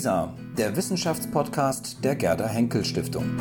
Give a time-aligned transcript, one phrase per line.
[0.00, 3.36] WISA, der Wissenschaftspodcast der Gerda Henkel Stiftung.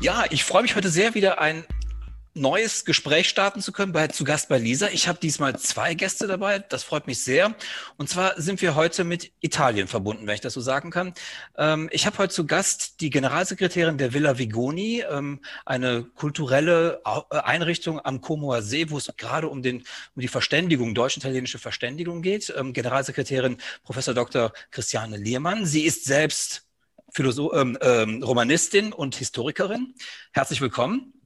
[0.00, 1.64] Ja, ich freue mich heute sehr, wieder ein
[2.34, 4.88] neues Gespräch starten zu können bei zu Gast bei Lisa.
[4.88, 6.60] Ich habe diesmal zwei Gäste dabei.
[6.60, 7.54] Das freut mich sehr.
[7.96, 11.12] Und zwar sind wir heute mit Italien verbunden, wenn ich das so sagen kann.
[11.56, 17.36] Ähm, ich habe heute zu Gast die Generalsekretärin der Villa Vigoni, ähm, eine kulturelle äh,
[17.38, 19.78] Einrichtung am Comoer See, wo es gerade um den
[20.14, 22.52] um die Verständigung, deutsch-italienische Verständigung geht.
[22.56, 24.52] Ähm, Generalsekretärin Professor Dr.
[24.70, 25.66] Christiane Liermann.
[25.66, 26.66] Sie ist selbst
[27.12, 29.94] Philosoph ähm, ähm, Romanistin und Historikerin.
[30.32, 31.19] Herzlich willkommen.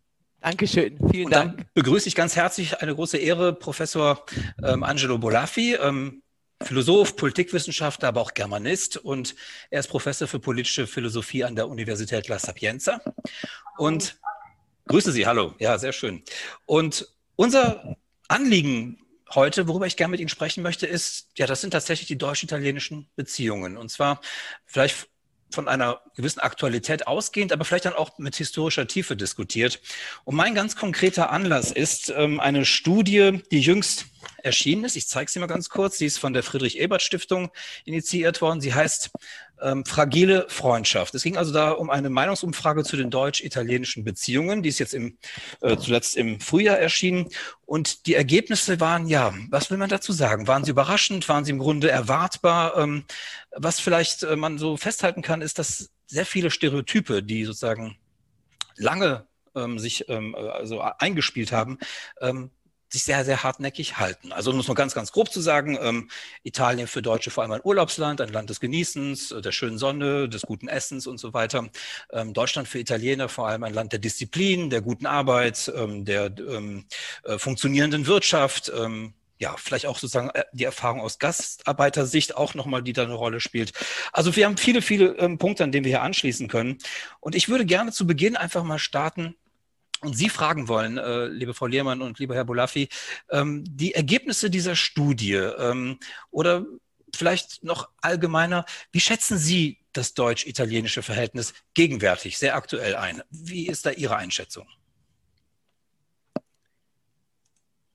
[0.44, 1.72] Dankeschön, vielen und dann Dank.
[1.72, 4.26] Begrüße ich ganz herzlich eine große Ehre, Professor
[4.62, 6.22] ähm, Angelo Bolaffi, ähm,
[6.62, 9.36] Philosoph, Politikwissenschaftler, aber auch Germanist und
[9.70, 13.00] er ist Professor für politische Philosophie an der Universität La Sapienza.
[13.78, 14.18] Und
[14.86, 16.22] grüße Sie, hallo, ja, sehr schön.
[16.66, 17.96] Und unser
[18.28, 18.98] Anliegen
[19.34, 23.08] heute, worüber ich gerne mit Ihnen sprechen möchte, ist, ja, das sind tatsächlich die deutsch-italienischen
[23.16, 23.78] Beziehungen.
[23.78, 24.20] Und zwar
[24.66, 25.08] vielleicht
[25.54, 29.80] von einer gewissen Aktualität ausgehend, aber vielleicht dann auch mit historischer Tiefe diskutiert.
[30.24, 34.06] Und mein ganz konkreter Anlass ist ähm, eine Studie, die jüngst
[34.42, 34.96] erschienen ist.
[34.96, 35.98] Ich zeige sie mal ganz kurz.
[35.98, 37.50] Sie ist von der Friedrich-Ebert-Stiftung
[37.84, 38.60] initiiert worden.
[38.60, 39.10] Sie heißt
[39.60, 41.14] ähm, Fragile Freundschaft.
[41.14, 44.62] Es ging also da um eine Meinungsumfrage zu den deutsch-italienischen Beziehungen.
[44.62, 45.18] Die ist jetzt im,
[45.60, 47.28] äh, zuletzt im Frühjahr erschienen.
[47.66, 50.46] Und die Ergebnisse waren, ja, was will man dazu sagen?
[50.46, 51.28] Waren sie überraschend?
[51.28, 52.76] Waren sie im Grunde erwartbar?
[52.76, 53.04] Ähm,
[53.52, 57.96] was vielleicht äh, man so festhalten kann, ist, dass sehr viele Stereotype, die sozusagen
[58.76, 61.78] lange ähm, sich ähm, also eingespielt haben,
[62.20, 62.50] ähm,
[62.94, 64.32] sich sehr, sehr hartnäckig halten.
[64.32, 66.08] Also um es mal ganz, ganz grob zu sagen, ähm,
[66.42, 70.28] Italien für Deutsche vor allem ein Urlaubsland, ein Land des Genießens, äh, der schönen Sonne,
[70.28, 71.68] des guten Essens und so weiter.
[72.12, 76.26] Ähm, Deutschland für Italiener vor allem ein Land der Disziplin, der guten Arbeit, ähm, der
[76.38, 76.86] ähm,
[77.24, 82.82] äh, funktionierenden Wirtschaft, ähm, ja, vielleicht auch sozusagen äh, die Erfahrung aus Gastarbeitersicht auch nochmal,
[82.82, 83.72] die da eine Rolle spielt.
[84.12, 86.78] Also wir haben viele, viele ähm, Punkte, an denen wir hier anschließen können.
[87.20, 89.34] Und ich würde gerne zu Beginn einfach mal starten
[90.00, 92.88] und Sie fragen wollen, äh, liebe Frau Lehrmann und lieber Herr Bolaffi,
[93.30, 95.98] ähm, die Ergebnisse dieser Studie ähm,
[96.30, 96.64] oder
[97.14, 103.22] vielleicht noch allgemeiner, wie schätzen Sie das deutsch-italienische Verhältnis gegenwärtig, sehr aktuell ein?
[103.30, 104.66] Wie ist da Ihre Einschätzung?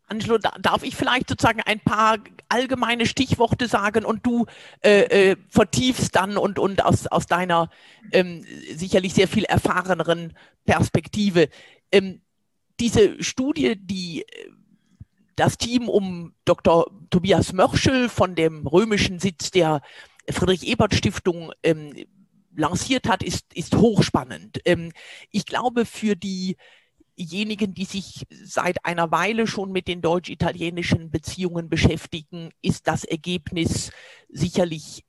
[0.10, 2.18] Angelo, darf ich vielleicht sozusagen ein paar
[2.48, 4.48] allgemeine Stichworte sagen und du
[4.84, 7.70] äh, äh, vertiefst dann und, und aus, aus deiner
[8.12, 8.44] ähm,
[8.74, 10.34] sicherlich sehr viel erfahreneren
[10.66, 11.50] Perspektive.
[11.92, 12.22] Ähm,
[12.80, 14.50] diese Studie, die äh,
[15.36, 16.92] das Team um Dr.
[17.10, 19.82] Tobias Mörschel von dem römischen Sitz der
[20.30, 21.94] Friedrich-Ebert-Stiftung ähm,
[22.56, 24.60] lanciert hat, ist, ist hochspannend.
[24.66, 24.92] Ähm,
[25.32, 32.52] ich glaube, für diejenigen, die sich seit einer Weile schon mit den deutsch-italienischen Beziehungen beschäftigen,
[32.62, 33.92] ist das Ergebnis
[34.28, 35.06] sicherlich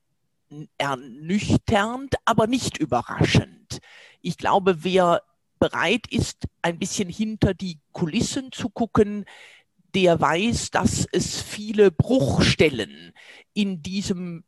[0.77, 3.79] ernüchternd, aber nicht überraschend.
[4.21, 5.23] Ich glaube, wer
[5.61, 9.25] bereit ist, ein bisschen hinter die Kulissen zu gucken,
[9.93, 13.13] der weiß, dass es viele Bruchstellen
[13.53, 14.43] in diesem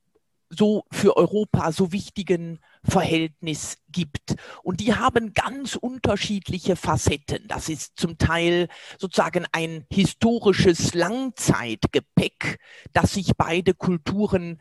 [0.49, 4.35] so für Europa so wichtigen Verhältnis gibt.
[4.61, 7.47] Und die haben ganz unterschiedliche Facetten.
[7.47, 8.67] Das ist zum Teil
[8.99, 12.59] sozusagen ein historisches Langzeitgepäck,
[12.91, 14.59] das sich beide Kulturen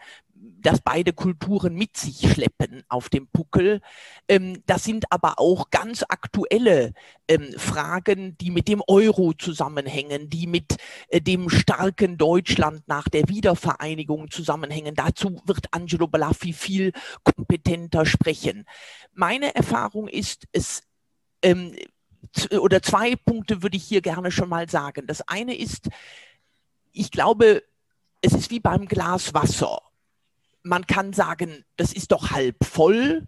[0.62, 3.80] das beide Kulturen mit sich schleppen auf dem Puckel.
[4.28, 6.92] Ähm, das sind aber auch ganz aktuelle
[7.28, 10.76] ähm, Fragen, die mit dem Euro zusammenhängen, die mit
[11.08, 14.94] äh, dem starken Deutschland nach der Wiedervereinigung zusammenhängen.
[14.94, 16.92] Dazu wird Angelo Balaffi viel
[17.24, 18.64] kompetenter sprechen.
[19.12, 20.82] Meine Erfahrung ist, es
[21.42, 21.76] ähm,
[22.58, 25.06] oder zwei Punkte würde ich hier gerne schon mal sagen.
[25.06, 25.88] Das eine ist,
[26.92, 27.62] ich glaube,
[28.20, 29.82] es ist wie beim Glas Wasser
[30.62, 33.26] man kann sagen, das ist doch halb voll.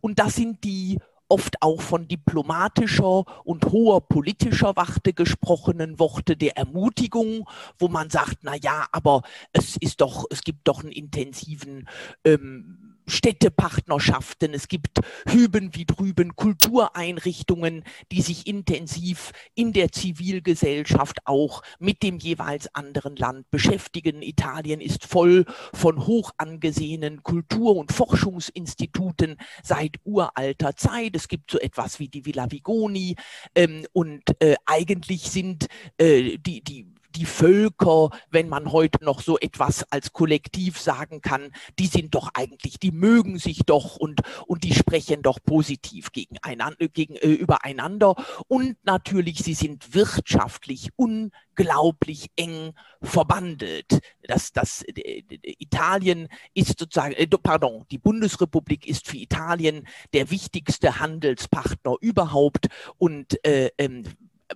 [0.00, 0.98] Und das sind die
[1.28, 7.48] oft auch von diplomatischer und hoher politischer Warte gesprochenen Worte der Ermutigung,
[7.78, 9.22] wo man sagt, na ja, aber
[9.52, 11.88] es ist doch, es gibt doch einen intensiven
[12.24, 21.62] ähm, Städtepartnerschaften, es gibt hüben wie drüben Kultureinrichtungen, die sich intensiv in der Zivilgesellschaft auch
[21.78, 24.22] mit dem jeweils anderen Land beschäftigen.
[24.22, 31.16] Italien ist voll von hoch angesehenen Kultur- und Forschungsinstituten seit uralter Zeit.
[31.16, 33.16] Es gibt so etwas wie die Villa Vigoni
[33.54, 35.66] ähm, und äh, eigentlich sind
[35.98, 36.86] äh, die, die
[37.16, 42.30] die Völker, wenn man heute noch so etwas als Kollektiv sagen kann, die sind doch
[42.34, 48.14] eigentlich, die mögen sich doch und, und die sprechen doch positiv gegeneinander, gegen, äh, übereinander.
[48.48, 54.00] Und natürlich, sie sind wirtschaftlich unglaublich eng verbandelt.
[54.22, 55.22] Das, das, äh,
[55.58, 62.68] Italien ist sozusagen, äh, pardon, die Bundesrepublik ist für Italien der wichtigste Handelspartner überhaupt
[62.98, 64.04] und äh, ähm,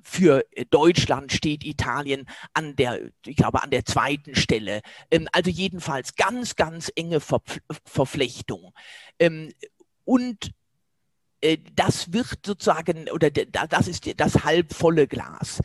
[0.03, 4.81] für Deutschland steht Italien an der, ich glaube, an der zweiten Stelle.
[5.11, 7.43] Ähm, also jedenfalls ganz, ganz enge Ver
[7.85, 8.73] Verflechtung.
[9.19, 9.53] Ähm,
[10.05, 10.53] und
[11.41, 15.61] äh, das wird sozusagen, oder das ist das halbvolle Glas.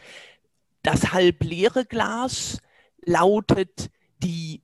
[0.83, 2.59] Das halbleere Glas
[3.05, 3.89] lautet,
[4.19, 4.61] die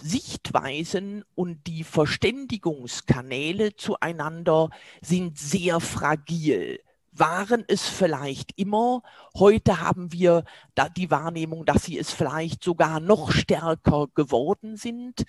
[0.00, 4.70] Sichtweisen und die Verständigungskanäle zueinander
[5.00, 6.80] sind sehr fragil
[7.18, 9.02] waren es vielleicht immer.
[9.36, 10.44] Heute haben wir
[10.74, 15.24] da die Wahrnehmung, dass sie es vielleicht sogar noch stärker geworden sind.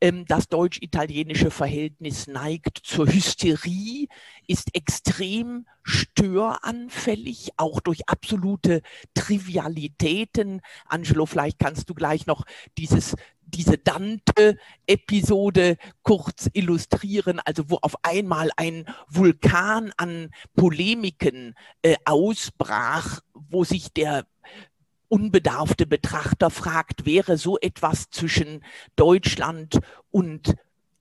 [0.00, 4.08] Ähm, das deutsch-italienische Verhältnis neigt zur Hysterie,
[4.46, 8.82] ist extrem störanfällig, auch durch absolute
[9.14, 10.60] Trivialitäten.
[10.86, 12.44] Angelo, vielleicht kannst du gleich noch
[12.78, 13.14] dieses
[13.54, 23.64] diese Dante-Episode kurz illustrieren, also wo auf einmal ein Vulkan an Polemiken äh, ausbrach, wo
[23.64, 24.26] sich der
[25.08, 28.64] unbedarfte Betrachter fragt, wäre so etwas zwischen
[28.96, 29.78] Deutschland
[30.10, 30.56] und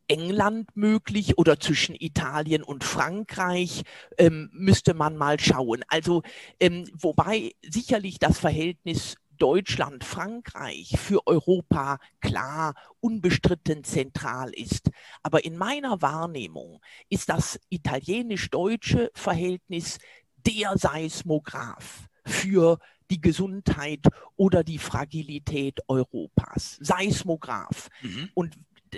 [0.07, 3.83] England möglich oder zwischen Italien und Frankreich,
[4.17, 5.83] ähm, müsste man mal schauen.
[5.87, 6.21] Also,
[6.59, 14.89] ähm, wobei sicherlich das Verhältnis Deutschland, Frankreich für Europa klar, unbestritten zentral ist.
[15.21, 19.99] Aber in meiner Wahrnehmung ist das italienisch-deutsche Verhältnis
[20.45, 26.77] der Seismograph für die Gesundheit oder die Fragilität Europas.
[26.81, 27.89] Seismograph.
[28.01, 28.29] Mhm.
[28.33, 28.57] Und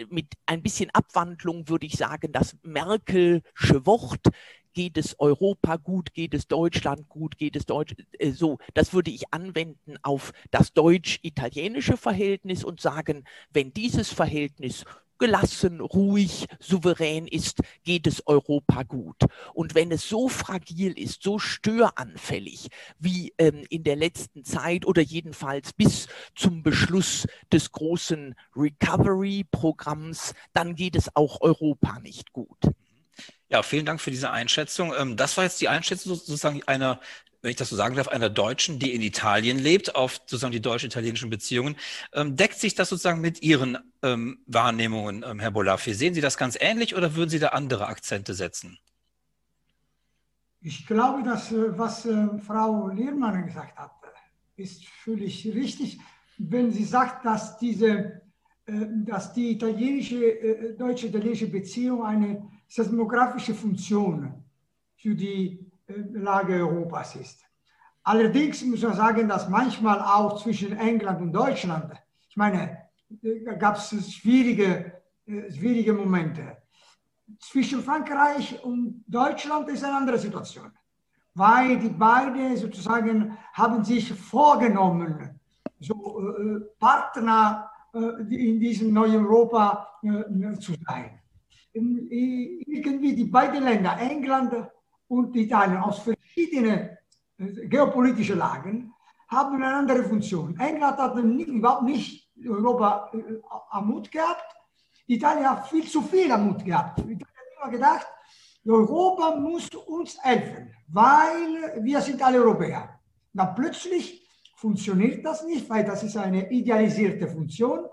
[0.10, 4.28] mit ein bisschen Abwandlung würde ich sagen, das Merkelsche Wort
[4.75, 8.60] geht es Europa gut, geht es Deutschland gut, geht es Deutsch äh, so.
[8.75, 14.86] Das würde ich anwenden auf das deutsch-italienische Verhältnis und sagen, wenn dieses Verhältnis
[15.18, 19.16] gelassen, ruhig, souverän ist, geht es Europa gut.
[19.54, 22.68] Und wenn es so fragil ist, so störanfällig
[23.00, 30.75] wie ähm, in der letzten Zeit oder jedenfalls bis zum Beschluss des großen Recovery-Programms, dann
[30.75, 32.60] geht es auch Europa nicht gut.
[33.50, 34.94] Ja, vielen Dank für diese Einschätzung.
[34.97, 37.00] Ähm, das war jetzt die Einschätzung sozusagen einer,
[37.42, 40.62] wenn ich das so sagen darf, einer Deutschen, die in Italien lebt, auf sozusagen die
[40.62, 41.75] deutsch-italienischen Beziehungen.
[42.13, 45.94] Ähm, deckt sich das sozusagen mit Ihren ähm, Wahrnehmungen, Herr Bolaffi?
[45.94, 48.80] Sehen Sie das ganz ähnlich oder würden Sie da andere Akzente setzen?
[50.68, 53.91] Ich glaube, dass äh, was äh, Frau Lehrmann gesagt hat,
[54.56, 56.00] ist völlig richtig,
[56.39, 58.24] wenn sie sagt, dass diese,
[58.65, 64.44] äh, dass die italienische, deutsche-italienische Beziehung eine seismografische Funktion
[64.98, 67.39] für die äh, Lage Europas ist.
[68.04, 71.94] Allerdings muss man sagen, dass manchmal auch zwischen England und Deutschland,
[72.30, 72.77] ich meine,
[73.57, 76.57] gab es schwierige, äh, schwierige Momente.
[77.39, 80.72] Zwischen Frankreich und Deutschland ist eine andere Situation,
[81.33, 85.39] weil die beiden sozusagen haben sich vorgenommen,
[85.80, 85.95] so
[86.30, 87.72] äh, Partner
[88.30, 89.88] in diesem neuen Europa
[90.60, 91.22] zu sein
[91.75, 94.53] irgendwie die beiden Länder, England
[95.08, 96.98] und Italien, aus verschiedenen
[97.38, 98.94] äh, geopolitischen Lagen,
[99.27, 100.58] haben eine andere Funktion.
[100.60, 103.39] England hat überhaupt nicht Europa äh,
[103.70, 104.46] am Mut gehabt.
[105.08, 107.00] Italien hat viel zu viel am Mut gehabt.
[107.00, 108.08] Italien hat immer gedacht,
[108.65, 113.00] Europa muss uns helfen, weil wir sind alle Europäer.
[113.34, 117.86] Dann plötzlich funktioniert das nicht, weil das ist eine idealisierte Funktion.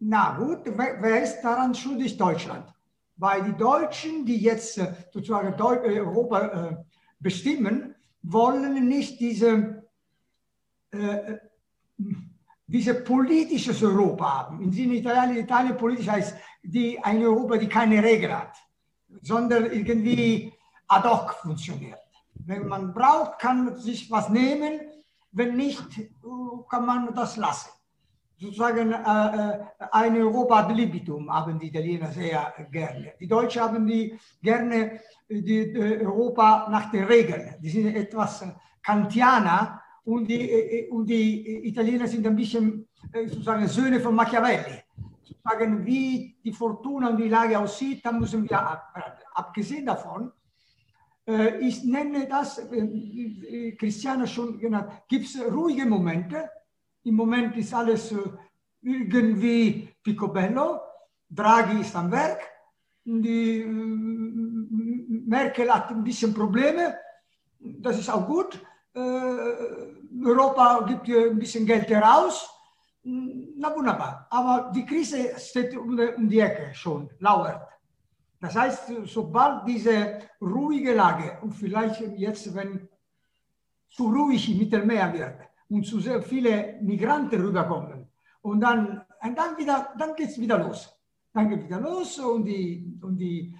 [0.00, 2.16] Na gut, wer ist daran schuldig?
[2.16, 2.72] Deutschland
[3.18, 6.76] weil die Deutschen, die jetzt äh, sozusagen äh, Europa äh,
[7.18, 9.84] bestimmen, wollen nicht diese,
[12.66, 14.60] diese politisches Europa haben.
[14.60, 18.56] In Sinne Italien, Italien politisch heißt die, ein Europa, die keine Regel hat,
[19.22, 20.52] sondern irgendwie
[20.88, 22.00] ad hoc funktioniert.
[22.34, 24.80] Wenn man braucht, kann man sich was nehmen,
[25.32, 25.86] wenn nicht,
[26.68, 27.70] kann man das lassen
[28.38, 29.58] sozusagen äh, äh,
[29.90, 33.14] ein Europa ad libitum haben die Italiener sehr gerne.
[33.18, 37.56] Die Deutschen haben die gerne die, die Europa nach den Regeln.
[37.60, 38.44] Die sind etwas
[38.82, 42.88] Kantianer und die, und die Italiener sind ein bisschen
[43.26, 44.82] sozusagen Söhne von Machiavelli.
[45.22, 48.94] Sozusagen, wie die Fortuna und die Lage aussieht, da müssen wir ab,
[49.34, 50.32] abgesehen davon,
[51.60, 52.66] ich nenne das,
[53.78, 56.48] Christiane schon genannt, gibt es ruhige Momente,
[57.08, 58.18] Im Moment ist alles äh,
[58.82, 60.78] irgendwie picobello.
[61.30, 62.40] Draghi ist am Werk.
[63.02, 63.66] Die, äh,
[65.26, 66.98] Merkel hat ein bisschen Probleme.
[67.58, 68.60] Das ist auch gut.
[68.94, 69.00] Äh,
[70.22, 72.50] Europa gibt hier ein bisschen Geld heraus.
[73.02, 74.26] Na wunderbar.
[74.28, 77.62] Aber die Krise steht um die Ecke schon, lauert.
[78.38, 82.86] Das heißt, sobald diese ruhige Lage und vielleicht jetzt, wenn
[83.88, 88.06] zu ruhig im Mittelmeer wird und zu sehr viele Migranten rüberkommen
[88.42, 90.94] und dann, und dann, wieder, dann geht es wieder los.
[91.32, 93.54] Dann geht es wieder los und die, und die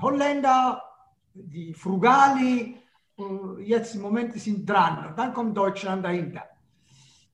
[0.00, 0.82] Holländer,
[1.32, 2.76] die Frugali,
[3.18, 5.08] äh, jetzt im Moment sind dran.
[5.08, 6.44] Und dann kommt Deutschland dahinter.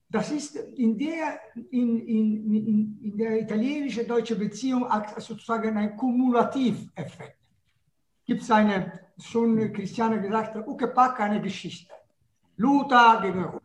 [0.08, 1.40] Das ist in der,
[1.70, 4.86] in, in, in, in der italienische-deutsche Beziehung
[5.18, 7.38] sozusagen ein Kumulativeffekt.
[8.24, 11.92] Gibt es eine, schon Christiane gesagt, Ukepak eine Geschichte.
[12.56, 13.60] Luther gegen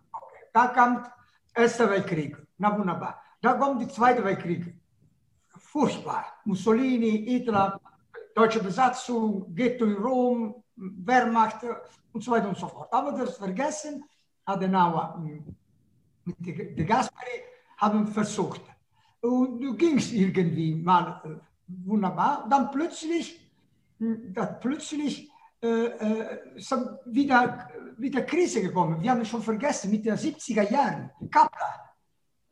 [0.54, 1.10] Da kommt
[1.56, 2.38] Erster Weltkrieg.
[2.58, 3.22] Na wunderbar.
[3.42, 4.74] Da kommt der Zweite Weltkrieg.
[5.48, 6.26] Furchtbar.
[6.46, 7.80] Mussolini, Hitler,
[8.36, 11.66] deutsche Besatzung, Ghetto in Rom, Wehrmacht
[12.14, 12.92] und so weiter und so fort.
[12.94, 14.04] Aber das vergessen,
[14.46, 15.56] Adenauer hm,
[16.26, 17.44] mit der Gasperi
[17.78, 18.62] haben versucht.
[19.22, 21.30] Und du gingst irgendwie mal äh,
[21.68, 22.48] wunderbar.
[22.50, 23.40] Dann plötzlich,
[23.98, 25.29] hm, dann plötzlich äh, äh,
[27.06, 29.02] wieder, wieder Krise gekommen.
[29.02, 31.96] Wir haben schon vergessen, mit den 70er Jahren, Kappler.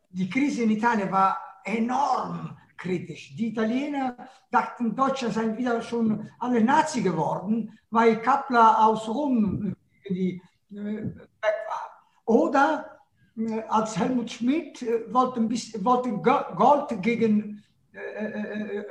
[0.10, 3.36] Die Krise in Italien war enorm kritisch.
[3.36, 4.16] Die Italiener
[4.52, 11.92] dachten, Deutsche seien wieder schon alle Nazi geworden, weil Kappler aus Rom äh, weg war.
[12.26, 13.00] Oder
[13.38, 15.42] äh, als Helmut Schmidt äh, wollte,
[15.84, 16.12] wollte
[16.56, 18.84] Gold gegen, äh,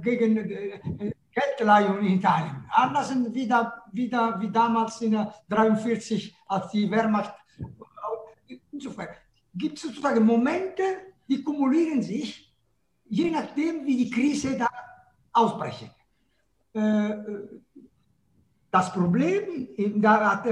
[0.00, 2.64] gegen Geldleihung in Italien.
[2.70, 7.34] Anders wieder, wieder wie damals in 1943, als die Wehrmacht.
[8.72, 9.08] Insofern
[9.54, 10.82] gibt es sozusagen Momente,
[11.28, 12.56] die kumulieren sich,
[13.04, 14.68] je nachdem, wie die Krise da
[15.32, 15.90] ausbrechen.
[18.70, 19.68] Das Problem,
[20.00, 20.44] da hat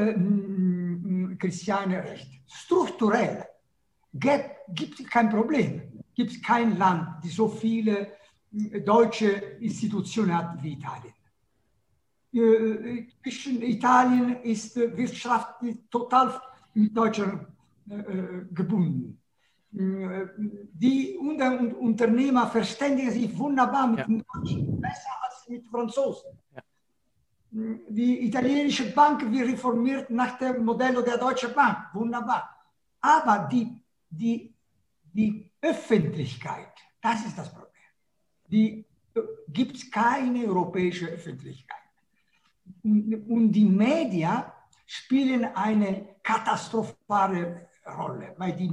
[1.39, 2.29] Christiane recht.
[2.47, 3.47] Strukturell
[4.13, 5.83] gibt es kein Problem.
[6.15, 8.24] Gibt es kein Land, das so viele äh,
[8.85, 9.31] deutsche
[9.61, 11.15] Institutionen hat wie Italien.
[12.33, 15.55] Äh, zwischen Italien ist Wirtschaft
[15.91, 16.41] total
[16.75, 17.47] mit Deutschland
[17.89, 19.21] äh, gebunden.
[19.77, 24.05] Die Unternehmer verständigen sich wunderbar mit ja.
[24.05, 26.39] den Deutschen, besser als mit Franzosen.
[26.55, 26.63] Ja
[27.55, 31.89] die italienische Bank wird reformiert nach dem Modell der Deutschen Bank.
[31.93, 32.51] Wunderbar.
[33.01, 33.81] Aber die,
[34.11, 34.53] die,
[35.13, 37.64] die Öffentlichkeit, das ist das Problem.
[38.49, 38.85] Die
[39.49, 41.79] gibt es keine europäische Öffentlichkeit.
[42.83, 44.45] Und die Medien
[44.87, 48.69] spielen eine katastrophale Rolle, weil die,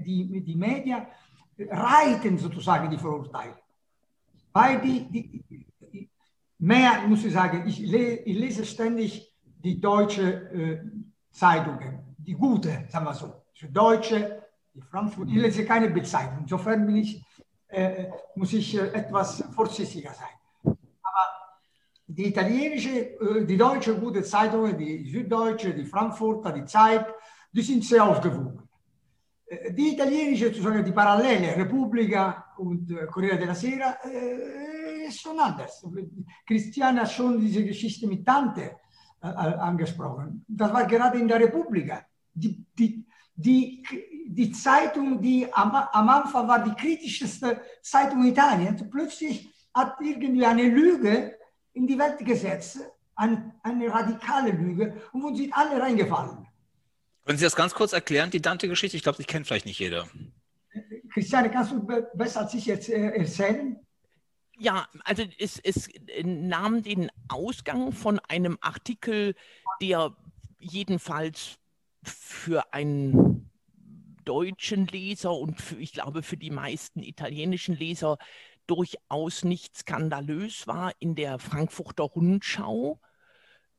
[0.00, 1.06] die, die Medien
[1.58, 3.58] reiten sozusagen die Verurteilung.
[4.52, 6.08] Weil die, die,
[6.58, 10.80] mehr muss ich sagen, ich, le ich lese ständig die deutsche äh,
[11.30, 16.38] Zeitungen, die gute, sagen wir so, die deutsche, die Frankfurt, ich lese keine Bezeitung.
[16.42, 17.24] Insofern bin ich,
[17.74, 20.36] äh, muss ich äh, etwas vorsichtiger sein.
[20.62, 21.24] Aber
[22.06, 27.06] die italienische, äh, die deutsche gute Zeitungen, die Süddeutsche, die Frankfurter, die Zeit,
[27.52, 28.68] die sind sehr ausgewogen.
[29.46, 33.96] Äh, die italienische, sozusagen die Parallele, Repubblica und äh, Corriere della Sera,
[35.06, 35.84] ist schon anders.
[36.46, 38.76] Christian hat schon diese Geschichte mit Tante
[39.20, 40.44] äh, angesprochen.
[40.46, 41.92] Das war gerade in der Republik.
[42.32, 43.04] Die, die,
[43.34, 43.82] die,
[44.26, 50.68] die Zeitung, die am, am Anfang war die kritischste Zeitung Italiens, plötzlich hat irgendwie eine
[50.68, 51.38] Lüge
[51.74, 52.80] in die Welt gesetzt,
[53.14, 56.46] eine, eine radikale Lüge, und wo sind alle reingefallen.
[57.24, 58.96] Können Sie das ganz kurz erklären, die Dante-Geschichte?
[58.96, 60.06] Ich glaube, die kennt vielleicht nicht jeder.
[61.12, 63.78] Christiane, kannst du besser als ich jetzt äh, erzählen?
[64.58, 65.88] Ja, also es, es
[66.22, 69.34] nahm den Ausgang von einem Artikel,
[69.80, 70.14] der
[70.58, 71.58] jedenfalls
[72.04, 73.50] für einen
[74.24, 78.18] deutschen Leser und für, ich glaube für die meisten italienischen Leser
[78.66, 83.00] durchaus nicht skandalös war in der Frankfurter Rundschau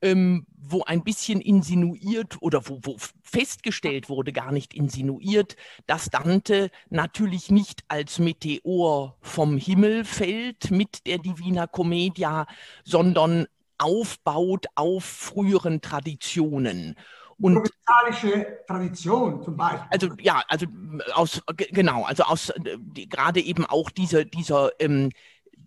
[0.06, 5.56] ähm, wo ein bisschen insinuiert oder wo, wo, festgestellt wurde, gar nicht insinuiert,
[5.88, 12.46] dass Dante natürlich nicht als Meteor vom Himmel fällt mit der Divina Commedia,
[12.84, 13.48] sondern
[13.78, 16.96] aufbaut auf früheren Traditionen.
[17.42, 19.88] Und Provençalische Tradition zum Beispiel.
[19.90, 20.68] Also ja, also
[21.14, 25.12] aus genau, also aus die, gerade eben auch dieser dieser ähm,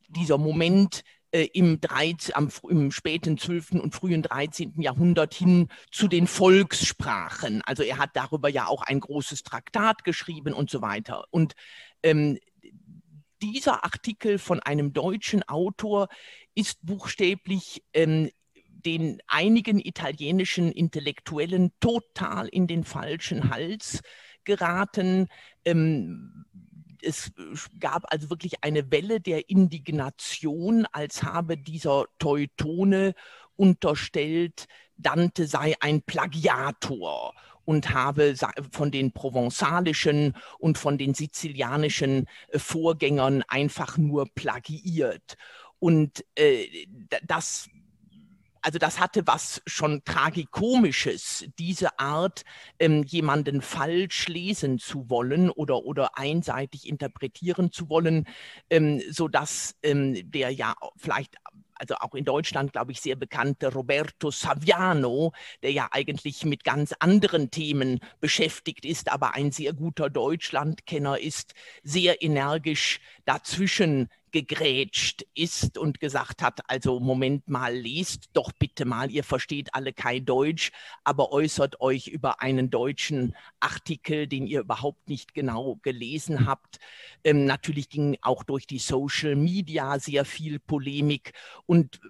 [0.08, 3.72] dieser Moment äh, im, 13, am, im späten 12.
[3.72, 4.80] und frühen 13.
[4.80, 7.62] Jahrhundert hin zu den Volkssprachen.
[7.66, 11.24] Also er hat darüber ja auch ein großes Traktat geschrieben und so weiter.
[11.30, 11.54] Und
[12.02, 12.38] ähm,
[13.42, 16.08] dieser Artikel von einem deutschen Autor
[16.54, 18.30] ist buchstäblich ähm,
[18.88, 24.00] den einigen italienischen Intellektuellen total in den falschen Hals
[24.44, 25.28] geraten.
[25.66, 26.46] Ähm,
[27.02, 27.30] es
[27.78, 33.14] gab also wirklich eine Welle der Indignation, als habe dieser Teutone
[33.56, 34.64] unterstellt,
[34.96, 37.34] Dante sei ein Plagiator
[37.66, 38.34] und habe
[38.72, 45.36] von den provenzalischen und von den sizilianischen äh, Vorgängern einfach nur plagiiert.
[45.78, 46.86] Und äh,
[47.22, 47.68] das
[48.62, 52.44] also das hatte was schon tragikomisches, diese Art,
[52.78, 58.26] ähm, jemanden falsch lesen zu wollen oder, oder einseitig interpretieren zu wollen,
[58.70, 61.36] ähm, sodass ähm, der ja vielleicht
[61.78, 66.92] also auch in Deutschland, glaube ich, sehr bekannte Roberto Saviano, der ja eigentlich mit ganz
[66.98, 75.78] anderen Themen beschäftigt ist, aber ein sehr guter Deutschlandkenner ist, sehr energisch dazwischen gegrätscht ist
[75.78, 80.72] und gesagt hat, also Moment mal, lest doch bitte mal, ihr versteht alle kein Deutsch,
[81.04, 86.78] aber äußert euch über einen deutschen Artikel, den ihr überhaupt nicht genau gelesen habt.
[87.24, 91.32] Ähm, natürlich ging auch durch die Social Media sehr viel Polemik
[91.66, 92.00] und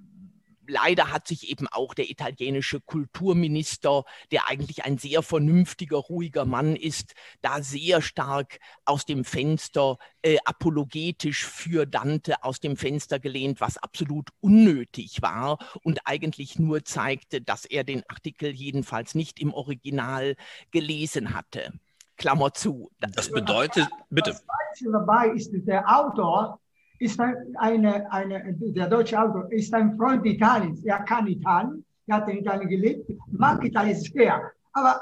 [0.68, 6.76] leider hat sich eben auch der italienische Kulturminister, der eigentlich ein sehr vernünftiger, ruhiger Mann
[6.76, 13.60] ist, da sehr stark aus dem Fenster äh, apologetisch für Dante aus dem Fenster gelehnt,
[13.60, 19.52] was absolut unnötig war und eigentlich nur zeigte, dass er den Artikel jedenfalls nicht im
[19.54, 20.36] Original
[20.70, 21.72] gelesen hatte.
[22.16, 22.90] Klammer zu.
[22.98, 24.32] Das bedeutet, bitte.
[24.32, 24.44] Das
[24.92, 26.60] dabei ist der Autor
[26.98, 30.84] ist eine, eine, der deutsche Autor ist ein Freund Italiens.
[30.84, 34.52] Er kann Italien, er hat in Italien gelebt, mag Italien sehr.
[34.72, 35.00] Aber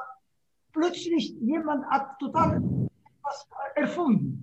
[0.72, 4.42] plötzlich jemand hat total etwas erfunden.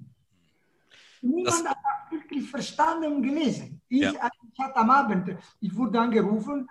[1.22, 1.78] Niemand das hat
[2.12, 3.82] wirklich verstanden und gelesen.
[3.88, 4.12] Ich, ja.
[4.12, 6.68] ich hatte am Abend, ich wurde angerufen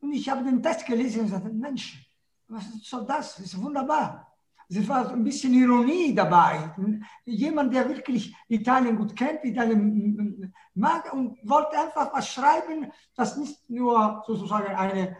[0.00, 2.06] und ich habe den Test gelesen und sagte, Mensch,
[2.48, 3.36] was soll das?
[3.36, 4.25] Das ist wunderbar.
[4.68, 6.74] Es war ein bisschen Ironie dabei.
[7.24, 13.70] Jemand, der wirklich Italien gut kennt, Italien mag und wollte einfach was schreiben, das nicht
[13.70, 15.16] nur sozusagen eine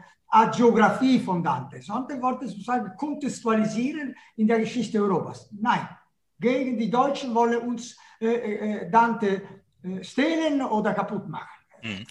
[0.56, 5.48] Geografie von Dante, sondern wollte sozusagen kontextualisieren in der Geschichte Europas.
[5.52, 5.88] Nein,
[6.38, 9.42] gegen die Deutschen wollen uns äh, äh, Dante
[9.82, 11.55] äh, stehlen oder kaputt machen.
[11.86, 12.06] Hm.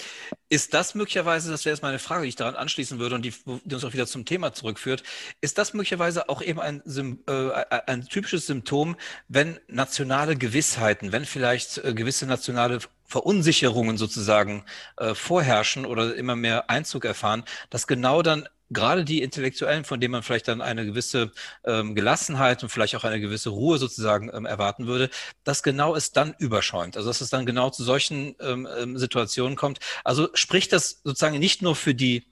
[0.47, 3.33] Ist das möglicherweise, das wäre jetzt meine Frage, die ich daran anschließen würde und die,
[3.65, 5.03] die uns auch wieder zum Thema zurückführt,
[5.41, 6.81] ist das möglicherweise auch eben ein,
[7.27, 7.49] äh,
[7.87, 8.95] ein typisches Symptom,
[9.27, 14.63] wenn nationale Gewissheiten, wenn vielleicht äh, gewisse nationale Verunsicherungen sozusagen
[14.97, 20.11] äh, vorherrschen oder immer mehr Einzug erfahren, dass genau dann gerade die Intellektuellen, von denen
[20.11, 21.31] man vielleicht dann eine gewisse
[21.63, 25.09] ähm, Gelassenheit und vielleicht auch eine gewisse Ruhe sozusagen ähm, erwarten würde,
[25.43, 26.97] dass genau es dann überschäumt.
[26.97, 29.79] Also dass es dann genau zu solchen ähm, ähm Situationen kommt.
[30.03, 32.31] Also spricht das sozusagen nicht nur für die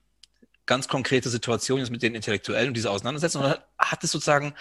[0.65, 4.53] ganz konkrete Situation jetzt mit den Intellektuellen und diese Auseinandersetzung, sondern hat es sozusagen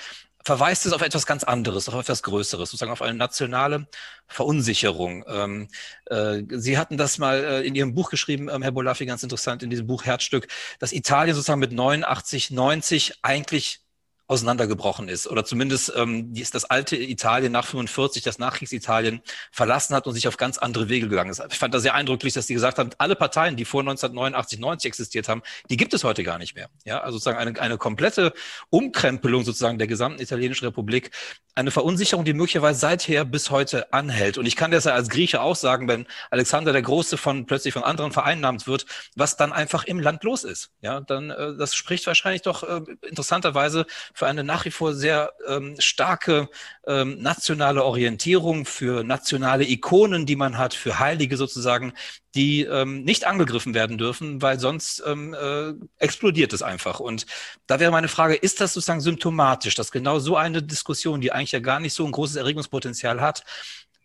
[0.44, 3.86] verweist es auf etwas ganz anderes, auf etwas Größeres, sozusagen auf eine nationale
[4.26, 5.24] Verunsicherung.
[5.28, 5.68] Ähm,
[6.06, 9.62] äh, Sie hatten das mal äh, in Ihrem Buch geschrieben, ähm, Herr Bolaffi, ganz interessant,
[9.62, 13.80] in diesem Buch Herzstück, dass Italien sozusagen mit 89, 90 eigentlich
[14.26, 20.06] auseinandergebrochen ist oder zumindest ähm, ist das alte Italien nach 45, das Nachkriegsitalien verlassen hat
[20.06, 21.42] und sich auf ganz andere Wege gegangen ist.
[21.50, 24.88] Ich fand das sehr eindrücklich, dass die gesagt haben, alle Parteien, die vor 1989, 90
[24.88, 26.68] existiert haben, die gibt es heute gar nicht mehr.
[26.84, 28.32] Ja, also sozusagen eine, eine komplette
[28.70, 31.10] Umkrempelung sozusagen der gesamten italienischen Republik,
[31.54, 34.38] eine Verunsicherung, die möglicherweise seither bis heute anhält.
[34.38, 37.74] Und ich kann das ja als Grieche auch sagen, wenn Alexander der Große von plötzlich
[37.74, 40.70] von anderen vereinnahmt wird, was dann einfach im Land los ist.
[40.80, 45.32] Ja, dann äh, das spricht wahrscheinlich doch äh, interessanterweise für eine nach wie vor sehr
[45.46, 46.48] ähm, starke
[46.86, 51.92] ähm, nationale Orientierung, für nationale Ikonen, die man hat, für Heilige sozusagen,
[52.34, 57.00] die ähm, nicht angegriffen werden dürfen, weil sonst ähm, äh, explodiert es einfach.
[57.00, 57.26] Und
[57.66, 61.52] da wäre meine Frage, ist das sozusagen symptomatisch, dass genau so eine Diskussion, die eigentlich
[61.52, 63.44] ja gar nicht so ein großes Erregungspotenzial hat,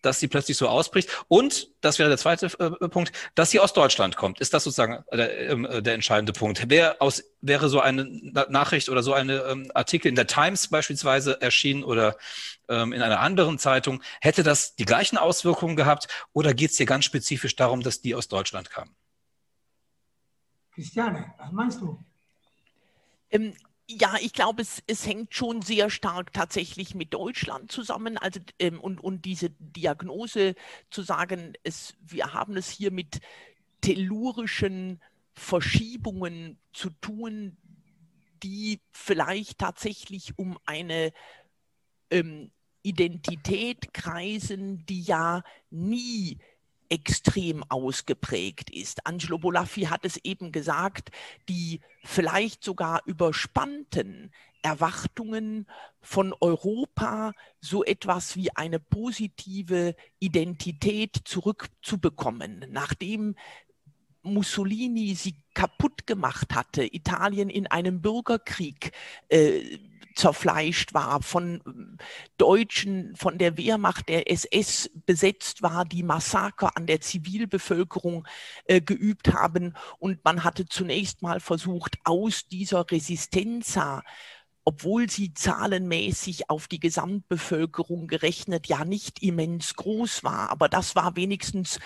[0.02, 1.10] dass sie plötzlich so ausbricht.
[1.28, 4.40] Und, das wäre der zweite äh, Punkt, dass sie aus Deutschland kommt.
[4.40, 6.66] Ist das sozusagen der, ähm, äh, der entscheidende Punkt?
[6.68, 8.06] Wer aus, wäre so eine
[8.50, 12.18] Nachricht oder so eine ähm, Artikel in der Times beispielsweise erschienen oder
[12.70, 16.86] ähm, in einer anderen Zeitung, hätte das die gleichen Auswirkungen gehabt oder geht es hier
[16.86, 18.96] ganz spezifisch darum, dass die aus Deutschland kamen?
[20.74, 22.04] Christiane, was meinst du?
[23.90, 28.18] Ja, ich glaube, es, es hängt schon sehr stark tatsächlich mit Deutschland zusammen.
[28.18, 30.56] Also ähm, und, und diese Diagnose
[30.90, 33.22] zu sagen, es, wir haben es hier mit
[33.80, 35.02] tellurischen
[35.34, 37.56] Verschiebungen zu tun,
[38.44, 41.14] die vielleicht tatsächlich um eine
[42.12, 42.52] ähm,
[42.84, 46.40] Identität kreisen, die ja nie
[46.90, 49.06] extrem ausgeprägt ist.
[49.06, 51.12] Angelo Bolaffi hat es eben gesagt,
[51.50, 55.68] die vielleicht sogar überspannten Erwartungen
[56.02, 63.36] von Europa, so etwas wie eine positive Identität zurückzubekommen, nachdem
[64.24, 68.92] Mussolini sie kaputt gemacht hatte, Italien in einem Bürgerkrieg
[69.30, 69.78] äh,
[70.18, 71.98] zerfleischt war, von ähm,
[72.38, 78.28] Deutschen, von der Wehrmacht der SS besetzt war, die Massaker an der Zivilbevölkerung
[78.66, 79.76] äh, geübt haben.
[80.00, 84.04] Und man hatte zunächst mal versucht, aus dieser Resistenza
[84.68, 90.50] obwohl sie zahlenmäßig auf die Gesamtbevölkerung gerechnet ja nicht immens groß war.
[90.50, 91.80] Aber das war wenigstens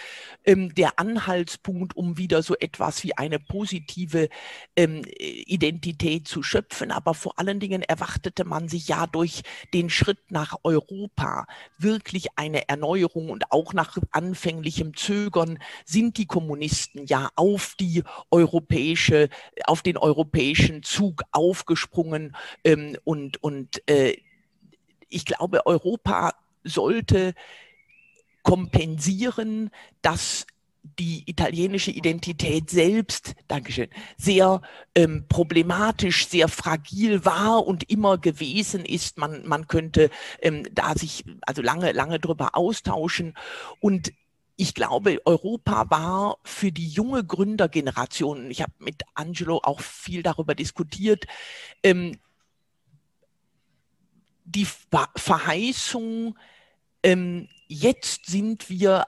[0.45, 4.29] ähm, der Anhaltspunkt, um wieder so etwas wie eine positive
[4.75, 6.89] ähm, Identität zu schöpfen.
[6.89, 9.43] Aber vor allen Dingen erwartete man sich ja durch
[9.75, 11.45] den Schritt nach Europa
[11.77, 19.29] wirklich eine Erneuerung und auch nach anfänglichem Zögern sind die Kommunisten ja auf die europäische,
[19.65, 22.35] auf den europäischen Zug aufgesprungen.
[22.63, 24.17] Äh, ähm, und und äh,
[25.09, 27.33] ich glaube, Europa sollte
[28.43, 29.69] kompensieren,
[30.01, 30.47] dass
[30.83, 34.61] die italienische Identität selbst, Dankeschön, sehr
[34.95, 39.17] ähm, problematisch, sehr fragil war und immer gewesen ist.
[39.19, 40.09] Man, man könnte
[40.41, 43.35] ähm, da sich also lange, lange drüber austauschen.
[43.79, 44.11] Und
[44.55, 50.55] ich glaube, Europa war für die junge Gründergeneration, ich habe mit Angelo auch viel darüber
[50.55, 51.25] diskutiert,
[51.83, 52.17] ähm,
[54.51, 54.67] die
[55.15, 56.37] Verheißung,
[57.03, 59.07] ähm, jetzt sind wir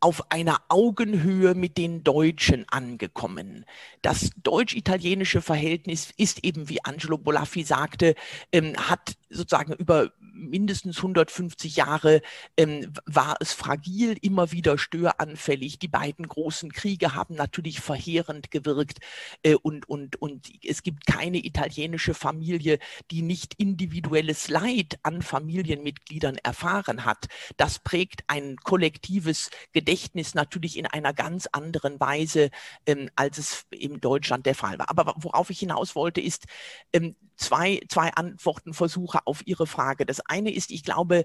[0.00, 3.64] auf einer Augenhöhe mit den Deutschen angekommen.
[4.02, 8.16] Das deutsch-italienische Verhältnis ist eben, wie Angelo Bolaffi sagte,
[8.50, 12.22] ähm, hat sozusagen über mindestens 150 Jahre
[12.56, 15.78] ähm, war es fragil, immer wieder störanfällig.
[15.78, 18.98] Die beiden großen Kriege haben natürlich verheerend gewirkt
[19.42, 22.78] äh, und, und, und es gibt keine italienische Familie,
[23.10, 27.26] die nicht individuelles Leid an Familienmitgliedern erfahren hat.
[27.56, 32.50] Das prägt ein kollektives Gedächtnis natürlich in einer ganz anderen Weise,
[32.86, 34.90] ähm, als es in Deutschland der Fall war.
[34.90, 36.46] Aber worauf ich hinaus wollte, ist,
[36.92, 40.06] ähm, zwei, zwei Antwortenversuche auf Ihre Frage.
[40.06, 41.24] Das eine ist, ich glaube,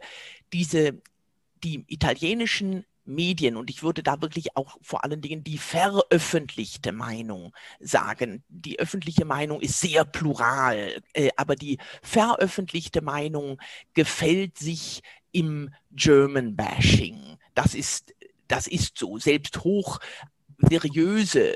[0.51, 1.01] diese,
[1.63, 7.53] die italienischen Medien und ich würde da wirklich auch vor allen Dingen die veröffentlichte Meinung
[7.79, 8.43] sagen.
[8.49, 13.59] Die öffentliche Meinung ist sehr plural, äh, aber die veröffentlichte Meinung
[13.93, 15.01] gefällt sich
[15.31, 17.37] im German Bashing.
[17.55, 18.13] Das ist,
[18.47, 19.17] das ist so.
[19.17, 19.99] Selbst hoch
[20.59, 21.55] seriöse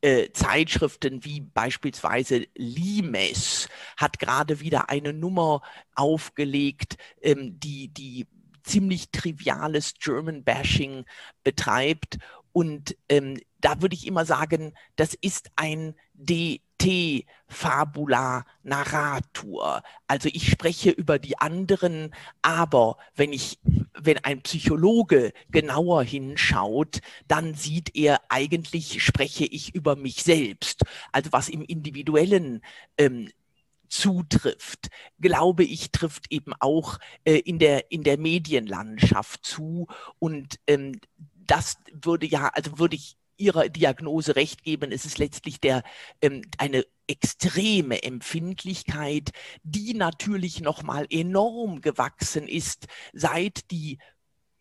[0.00, 5.62] äh, Zeitschriften wie beispielsweise Limes hat gerade wieder eine Nummer
[5.94, 8.26] aufgelegt, ähm, die, die
[8.62, 11.04] ziemlich triviales German Bashing
[11.42, 12.18] betreibt.
[12.52, 19.82] Und ähm, da würde ich immer sagen, das ist ein D te fabula narratur.
[20.06, 23.58] Also ich spreche über die anderen, aber wenn ich,
[23.94, 30.82] wenn ein Psychologe genauer hinschaut, dann sieht er eigentlich spreche ich über mich selbst.
[31.12, 32.62] Also was im Individuellen
[32.96, 33.30] ähm,
[33.88, 34.88] zutrifft,
[35.20, 39.88] glaube ich, trifft eben auch äh, in, der, in der Medienlandschaft zu.
[40.18, 41.00] Und ähm,
[41.46, 44.92] das würde ja, also würde ich Ihrer Diagnose recht geben.
[44.92, 45.82] Es ist letztlich der,
[46.20, 49.30] ähm, eine extreme Empfindlichkeit,
[49.62, 53.98] die natürlich nochmal enorm gewachsen ist, seit die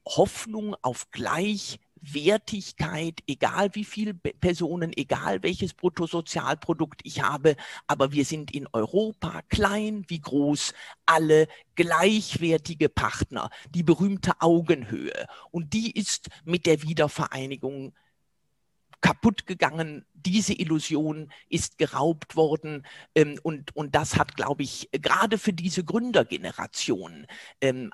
[0.07, 8.51] Hoffnung auf Gleichwertigkeit, egal wie viele Personen, egal welches Bruttosozialprodukt ich habe, aber wir sind
[8.51, 10.73] in Europa klein wie groß,
[11.05, 15.27] alle gleichwertige Partner, die berühmte Augenhöhe.
[15.51, 17.93] Und die ist mit der Wiedervereinigung
[19.01, 20.05] kaputt gegangen.
[20.13, 22.85] Diese Illusion ist geraubt worden.
[23.15, 27.27] Ähm, und, und das hat, glaube ich, gerade für diese Gründergeneration,
[27.61, 27.91] ähm,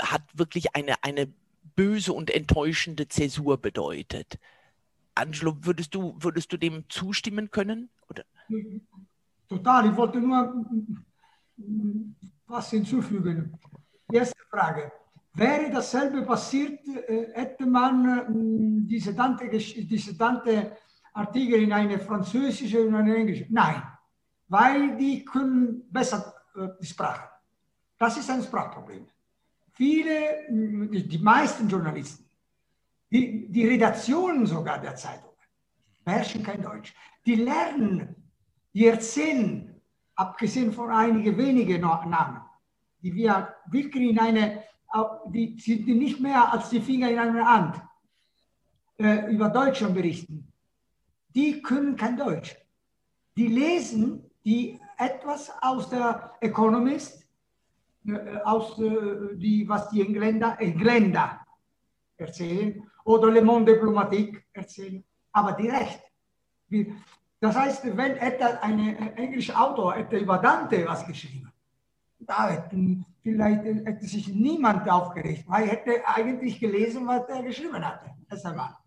[0.00, 1.32] hat wirklich eine, eine
[1.76, 4.38] böse und enttäuschende Zäsur bedeutet.
[5.14, 7.90] Angelo, würdest du, würdest du dem zustimmen können?
[8.08, 8.24] Oder?
[9.48, 10.64] Total, ich wollte nur
[12.46, 13.58] was hinzufügen.
[14.12, 14.92] Erste Frage.
[15.34, 20.76] Wäre dasselbe passiert, äh, hätte man diese Tante, diese Tante
[21.12, 23.46] Artikel in eine französische und eine englische?
[23.50, 23.82] Nein,
[24.48, 27.28] weil die können besser äh, die Sprache.
[27.98, 29.06] Das ist ein Sprachproblem.
[29.72, 32.24] Viele, die meisten Journalisten,
[33.10, 35.38] Die, die Redaktionen sogar der Zeitungen
[36.04, 36.92] beherrschen kein Deutsch.
[37.24, 38.14] Die lernen,
[38.72, 39.80] die erzählen,
[40.16, 42.42] abgesehen von einigen wenigen Namen,
[43.02, 44.64] die wir wirklich in eine,
[45.26, 47.82] die sind nicht mehr als die Finger in einer Hand
[48.98, 50.52] äh, über Deutschland berichten.
[51.34, 52.56] Die können kein Deutsch.
[53.36, 57.26] Die lesen die etwas aus der Economist,
[58.06, 61.40] äh, aus äh, die, was die Engländer, Engländer
[62.16, 65.02] erzählen oder Le Monde Diplomatique erzählen,
[65.32, 66.02] aber direkt.
[67.40, 71.52] Das heißt, wenn etwa ein englischer Autor hätte über Dante was geschrieben,
[72.28, 78.10] hätten vielleicht hätte sich niemand aufgeregt, weil er hätte eigentlich gelesen, was er geschrieben hatte.
[78.28, 78.84] Das war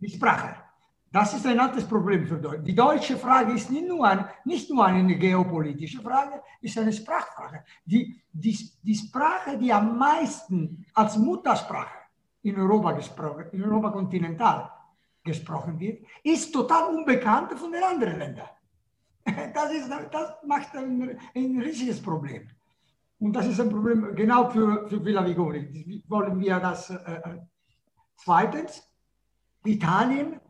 [0.00, 0.56] die Sprache.
[1.12, 2.66] Das ist ein altes Problem für Deutschland.
[2.66, 7.62] Die deutsche Frage ist nicht nur, ein, nicht nur eine geopolitische Frage, ist eine Sprachfrage.
[7.84, 11.98] Die, die, die Sprache, die am meisten als Muttersprache
[12.42, 14.72] in Europa gesprochen, in Europa kontinental
[15.22, 18.48] gesprochen wird, ist total unbekannt von den anderen Ländern.
[19.54, 22.48] Das, ist, das macht ein, ein riesiges Problem.
[23.18, 26.02] Und das ist ein Problem genau für, für Villa Vigoni.
[26.08, 27.38] Wollen wir das äh, äh
[28.16, 28.90] zweitens?
[29.64, 30.40] Italien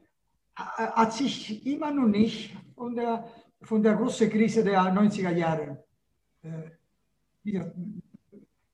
[0.56, 3.28] hat sich immer noch nicht von der,
[3.62, 5.84] von der großen Krise der 90er Jahre
[6.42, 6.70] äh,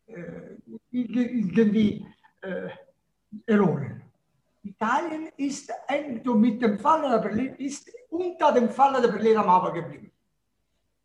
[0.06, 0.56] äh,
[0.90, 2.06] irgendwie
[2.40, 2.68] äh,
[3.46, 4.02] erholen.
[4.62, 5.72] Italien ist
[6.34, 10.10] mit dem Fall der Berlin, ist unter dem Fall der Berliner Mauer geblieben.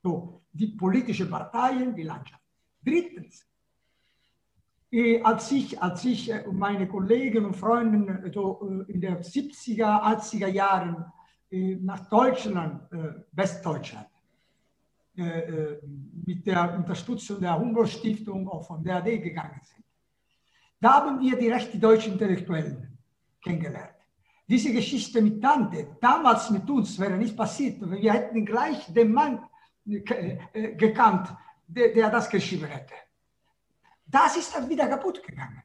[0.03, 2.43] So, die politischen Parteien, die Landschaft.
[2.83, 3.45] Drittens,
[4.91, 10.01] äh, als ich, als ich äh, meine Kollegen und Freunde äh, so in den 70er,
[10.03, 11.05] 80er Jahren
[11.49, 12.81] nach Deutschland,
[13.31, 14.09] Westdeutschland,
[15.13, 19.85] mit der Unterstützung der Humboldt-Stiftung auch von der AD gegangen sind,
[20.81, 22.94] da haben wir die deutschen Intellektuellen
[23.45, 23.93] kennengelernt.
[24.47, 27.79] Diese Geschichte mit Tante, damals mit uns, wäre nicht passiert.
[27.81, 29.43] Wir hätten gleich den Mann
[29.85, 31.33] gekannt,
[31.67, 32.93] der, der das geschrieben hätte.
[34.05, 35.63] Das ist dann wieder kaputt gegangen.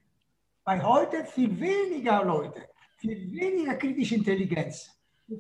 [0.65, 4.91] Weil heute viel weniger Leute, viel weniger kritische Intelligenz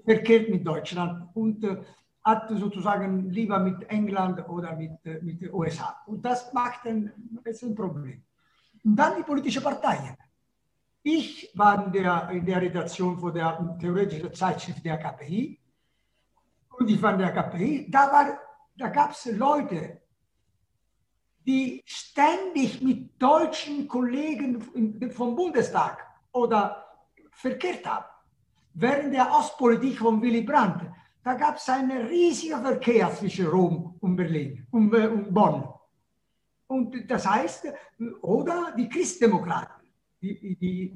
[0.04, 1.76] verkehrt mit Deutschland und äh,
[2.22, 5.96] hat sozusagen lieber mit England oder mit, äh, mit den USA.
[6.06, 7.12] Und das macht ein,
[7.44, 8.22] ist ein Problem.
[8.84, 10.16] Und dann die politischen Parteien.
[11.02, 15.58] Ich war in der, in der Redaktion von der theoretischen Zeitschrift der KPI
[16.78, 17.90] und ich war in der KPI.
[17.90, 18.38] Da,
[18.76, 20.00] da gab es Leute,
[21.46, 24.60] die ständig mit deutschen Kollegen
[25.10, 26.84] vom Bundestag oder
[27.30, 28.04] verkehrt haben.
[28.74, 30.82] Während der Ostpolitik von Willy Brandt,
[31.24, 35.68] da gab es einen riesigen Verkehr zwischen Rom und Berlin und, äh, und Bonn.
[36.66, 37.66] Und das heißt,
[38.22, 39.79] oder die Christdemokraten.
[40.22, 40.94] Die, die,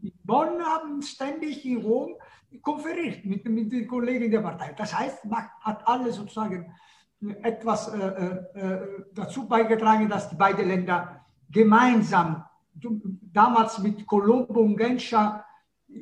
[0.00, 2.14] die, Bonn haben ständig in Rom
[2.62, 4.72] konferiert mit, mit den Kollegen der Partei.
[4.72, 6.72] Das heißt, man hat alle sozusagen
[7.42, 15.44] etwas äh, äh, dazu beigetragen, dass die beiden Länder gemeinsam, damals mit Colombo und Genscher,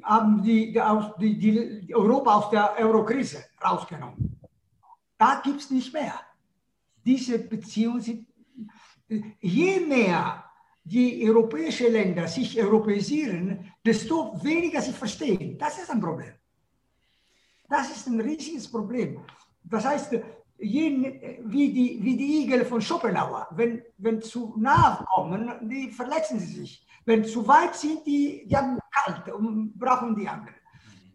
[0.05, 0.73] haben die,
[1.19, 4.41] die, die Europa aus der Eurokrise rausgenommen.
[5.19, 6.15] Da gibt es nicht mehr.
[7.05, 8.27] Diese Beziehungen sind,
[9.41, 10.45] je mehr
[10.85, 15.57] die europäischen Länder sich europäisieren, desto weniger sie verstehen.
[15.59, 16.33] Das ist ein Problem.
[17.69, 19.21] Das ist ein riesiges Problem.
[19.63, 20.13] Das heißt,
[20.59, 23.49] wie, die, wie die Igel von Schopenhauer.
[23.53, 26.87] Wenn, wenn zu nah kommen, die verletzen sie sich.
[27.05, 30.55] Wenn zu weit sind, die, die haben kalt und brauchen die anderen.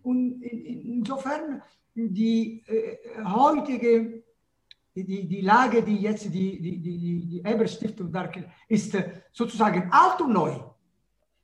[0.03, 1.61] Und in, insofern
[1.95, 4.23] die äh, heutige
[5.03, 10.21] die, die Lage, die jetzt die, die, die, die Eber-Stiftung darstellt, ist äh, sozusagen alt
[10.21, 10.59] und neu.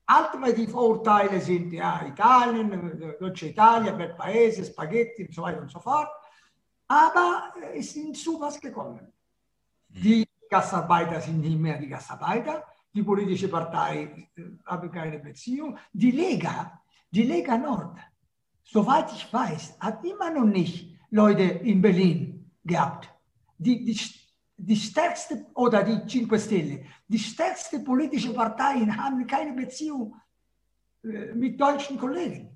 [0.05, 5.41] Alt, weil die Vorurteile sind, ja, Italien, äh, Deutsche Italien, Bel Paese, Spaghetti und so
[5.41, 6.09] weiter und so fort.
[6.87, 9.11] Aber es ist hinzu was gekommen.
[9.87, 12.63] Die Gastarbeiter sind nicht mehr die Gastarbeiter,
[12.93, 15.77] die politische Partei äh, haben keine Beziehung.
[15.91, 17.97] Die Lega, die Lega Nord,
[18.63, 23.12] soweit ich weiß, hat immer noch nicht Leute in Berlin gehabt.
[23.63, 23.99] Die, die,
[24.57, 30.15] die stärkste, oder die Cinque Stelle, die stärkste politische Parteien haben keine Beziehung
[31.01, 32.49] mit deutschen Kollegen.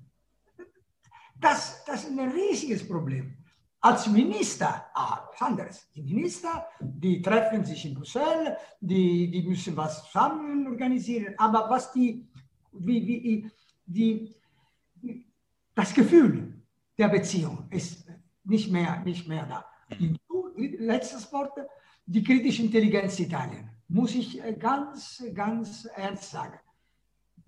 [1.40, 3.36] Das, das ist ein riesiges Problem.
[3.80, 5.88] Als Minister, ah, was anderes.
[5.94, 11.92] Die Minister, die treffen sich in Brüssel, die, die müssen was zusammen organisieren, aber was
[11.92, 12.26] die,
[12.72, 13.50] wie, wie,
[13.86, 14.34] die,
[15.74, 16.60] das Gefühl
[16.98, 18.08] der Beziehung ist
[18.42, 19.64] nicht mehr, nicht mehr da.
[20.58, 21.52] Letztes Wort,
[22.06, 26.58] die kritische Intelligenz Italien, muss ich ganz, ganz ernst sagen.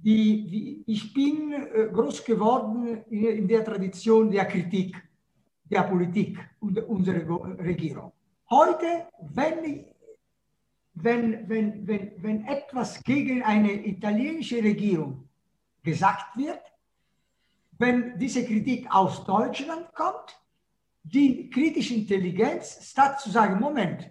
[0.03, 4.97] die, ich bin äh, groß geworden in der Tradition der Kritik
[5.65, 8.13] der Politik und unserer Regierung.
[8.51, 9.85] Heute, wenn,
[10.95, 15.29] wenn, wenn, wenn, wenn etwas gegen eine italienische Regierung
[15.83, 16.61] gesagt wird,
[17.79, 20.39] wenn diese Kritik aus Deutschland kommt,
[21.03, 24.11] die kritische Intelligenz, statt zu sagen, Moment,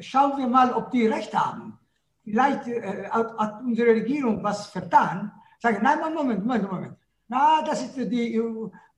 [0.00, 1.78] schauen wir mal, ob die recht haben.
[2.22, 5.32] Vielleicht äh, hat, hat, unsere Regierung was vertan.
[5.60, 6.96] Sagen, nein, Moment, Moment, Moment.
[7.28, 8.40] Na, das ist die,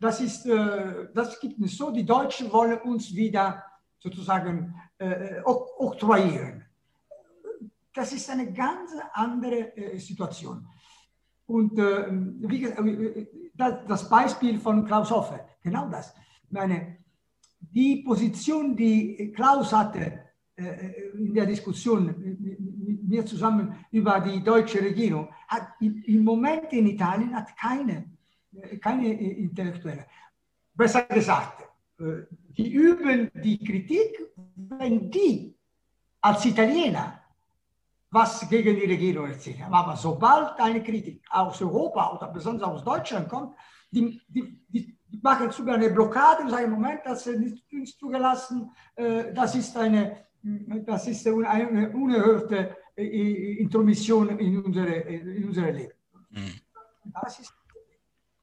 [0.01, 1.91] das ist, äh, das gibt es so.
[1.91, 3.65] Die Deutschen wollen uns wieder
[3.99, 6.65] sozusagen äh, oktroyieren.
[7.93, 10.67] Das ist eine ganz andere äh, Situation.
[11.47, 16.15] Und äh, wie, äh, das Beispiel von Klaus Hoffe, genau das.
[16.51, 16.99] Meine,
[17.73, 20.21] die Position, die Klaus hatte
[20.57, 26.87] äh, in der Diskussion mit mir zusammen über die deutsche Regierung, hat im Moment in
[26.89, 28.05] Italien hat keine,
[28.81, 30.07] keine Intellektuelle.
[30.75, 35.55] Besser gesagt, die üben die Kritik, wenn die
[36.21, 37.21] als Italiener
[38.11, 39.65] was gegen die Regierung erzählen.
[39.71, 43.55] Aber sobald eine Kritik aus Europa oder besonders aus Deutschland kommt,
[43.91, 47.41] die, die, die machen sogar eine Blockade und sagen, Moment, das ist
[47.73, 50.25] nicht zugelassen, äh, das ist eine,
[50.87, 55.93] das ist eine unerhörte äh, Intromission in unsere, in unsere Leben.
[56.31, 56.61] Mhm.
[57.23, 57.58] Das ist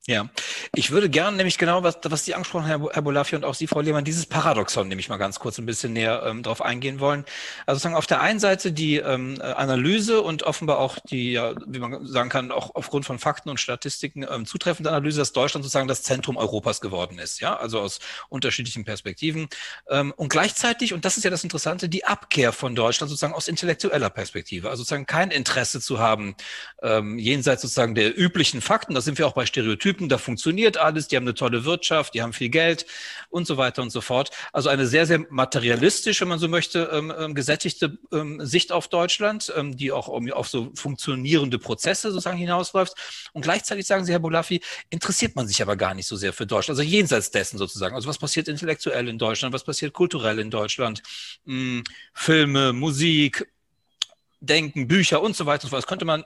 [0.07, 0.29] ja,
[0.75, 3.65] ich würde gerne nämlich genau, was, was Sie angesprochen haben, Herr Bolafi und auch Sie,
[3.65, 7.25] Frau Lehmann, dieses Paradoxon nämlich mal ganz kurz ein bisschen näher ähm, darauf eingehen wollen.
[7.65, 11.79] Also sozusagen auf der einen Seite die ähm, Analyse und offenbar auch die, ja, wie
[11.79, 15.87] man sagen kann, auch aufgrund von Fakten und Statistiken ähm, zutreffende Analyse, dass Deutschland sozusagen
[15.87, 19.47] das Zentrum Europas geworden ist, ja, also aus unterschiedlichen Perspektiven.
[19.89, 23.47] Ähm, und gleichzeitig, und das ist ja das Interessante, die Abkehr von Deutschland sozusagen aus
[23.47, 26.35] intellektueller Perspektive, also sozusagen kein Interesse zu haben,
[26.83, 30.77] ähm, jenseits sozusagen der üblichen Fakten, da sind wir auch bei Stereotypen, Typen, da funktioniert
[30.77, 32.85] alles, die haben eine tolle Wirtschaft, die haben viel Geld
[33.29, 34.29] und so weiter und so fort.
[34.51, 38.89] Also eine sehr, sehr materialistisch, wenn man so möchte, ähm, ähm, gesättigte ähm, Sicht auf
[38.89, 42.93] Deutschland, ähm, die auch um, auf so funktionierende Prozesse sozusagen hinausläuft.
[43.31, 46.45] Und gleichzeitig sagen Sie, Herr Bolafi, interessiert man sich aber gar nicht so sehr für
[46.45, 47.95] Deutschland, also jenseits dessen sozusagen.
[47.95, 51.01] Also was passiert intellektuell in Deutschland, was passiert kulturell in Deutschland,
[51.45, 53.47] hm, Filme, Musik,
[54.41, 55.83] Denken, Bücher und so weiter und so fort.
[55.83, 56.25] Das könnte man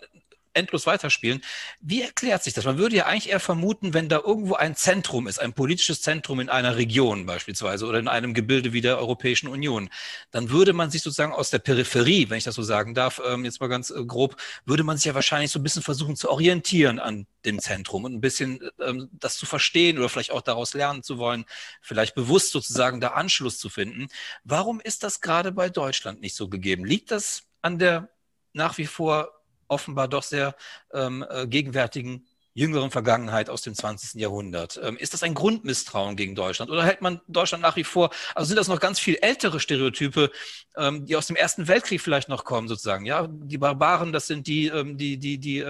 [0.54, 1.42] endlos weiterspielen.
[1.80, 2.66] Wie erklärt sich das?
[2.66, 6.40] Man würde ja eigentlich eher vermuten, wenn da irgendwo ein Zentrum ist, ein politisches Zentrum
[6.40, 9.90] in einer Region beispielsweise oder in einem Gebilde wie der Europäischen Union,
[10.32, 13.46] dann würde man sich sozusagen aus der Peripherie, wenn ich das so sagen darf, ähm,
[13.46, 14.36] jetzt mal ganz äh, grob,
[14.66, 18.14] würde man sich ja wahrscheinlich so ein bisschen versuchen zu orientieren an dem Zentrum und
[18.14, 21.46] ein bisschen ähm, das zu verstehen oder vielleicht auch daraus lernen zu wollen,
[21.82, 24.08] vielleicht bewusst sozusagen da Anschluss zu finden.
[24.44, 26.86] Warum ist das gerade bei Deutschland nicht so gegeben?
[26.86, 28.10] Liegt das an der
[28.54, 29.39] nach wie vor
[29.70, 30.56] offenbar doch sehr
[30.94, 32.26] ähm, äh, gegenwärtigen
[32.60, 34.20] jüngeren Vergangenheit aus dem 20.
[34.20, 34.80] Jahrhundert.
[34.84, 38.48] Ähm, ist das ein Grundmisstrauen gegen Deutschland oder hält man Deutschland nach wie vor, also
[38.48, 40.32] sind das noch ganz viel ältere Stereotype,
[40.76, 44.48] ähm, die aus dem Ersten Weltkrieg vielleicht noch kommen sozusagen, ja, die Barbaren, das sind
[44.48, 45.64] die, ähm, die, die, die,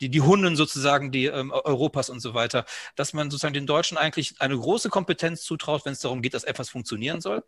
[0.00, 2.64] die, die Hunden sozusagen, die Europas und so weiter,
[2.96, 6.44] dass man sozusagen den Deutschen eigentlich eine große Kompetenz zutraut, wenn es darum geht, dass
[6.44, 7.44] etwas funktionieren soll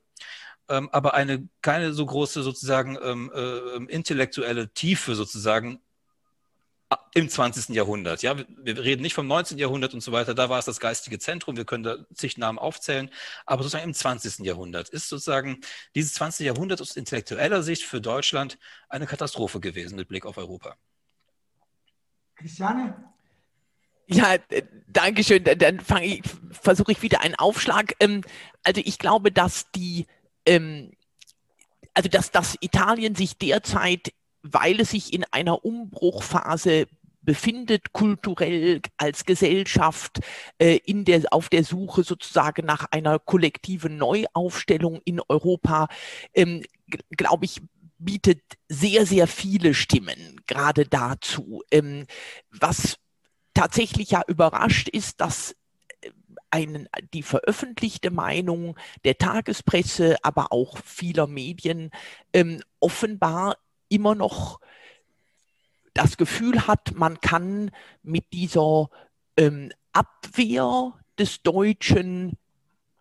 [0.68, 5.80] aber eine keine so große sozusagen äh, intellektuelle Tiefe sozusagen
[7.14, 7.74] im 20.
[7.74, 8.22] Jahrhundert.
[8.22, 9.58] Ja, wir reden nicht vom 19.
[9.58, 10.34] Jahrhundert und so weiter.
[10.34, 11.56] Da war es das geistige Zentrum.
[11.56, 13.10] Wir können da zig Namen aufzählen.
[13.44, 14.44] Aber sozusagen im 20.
[14.46, 15.60] Jahrhundert ist sozusagen
[15.94, 16.46] dieses 20.
[16.46, 20.76] Jahrhundert aus intellektueller Sicht für Deutschland eine Katastrophe gewesen mit Blick auf Europa.
[22.36, 22.94] Christiane?
[24.06, 25.42] Ja, äh, danke schön.
[25.42, 26.22] Dann ich,
[26.52, 27.94] versuche ich wieder einen Aufschlag.
[27.98, 28.22] Ähm,
[28.62, 30.06] also ich glaube, dass die,
[30.44, 30.92] ähm,
[31.94, 34.12] also dass, dass Italien sich derzeit
[34.52, 36.86] weil es sich in einer Umbruchphase
[37.26, 40.20] befindet, kulturell als Gesellschaft
[40.58, 45.88] äh, in der, auf der Suche sozusagen nach einer kollektiven Neuaufstellung in Europa,
[46.32, 46.62] ähm,
[47.10, 47.60] glaube ich,
[47.98, 51.62] bietet sehr, sehr viele Stimmen gerade dazu.
[51.70, 52.06] Ähm,
[52.50, 52.96] was
[53.54, 55.56] tatsächlich ja überrascht ist, dass
[56.00, 56.10] äh,
[56.50, 61.90] einen, die veröffentlichte Meinung der Tagespresse, aber auch vieler Medien
[62.32, 63.56] ähm, offenbar
[63.88, 64.60] immer noch
[65.94, 67.70] das Gefühl hat, man kann
[68.02, 68.90] mit dieser
[69.36, 72.36] ähm, Abwehr des Deutschen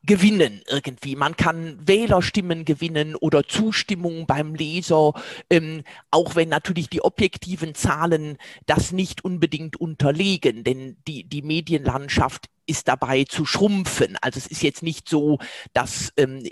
[0.05, 1.15] gewinnen irgendwie.
[1.15, 5.13] Man kann Wählerstimmen gewinnen oder Zustimmung beim Leser,
[5.49, 12.49] ähm, auch wenn natürlich die objektiven Zahlen das nicht unbedingt unterlegen, denn die, die Medienlandschaft
[12.67, 14.17] ist dabei zu schrumpfen.
[14.21, 15.39] Also es ist jetzt nicht so,
[15.73, 16.43] dass, ähm,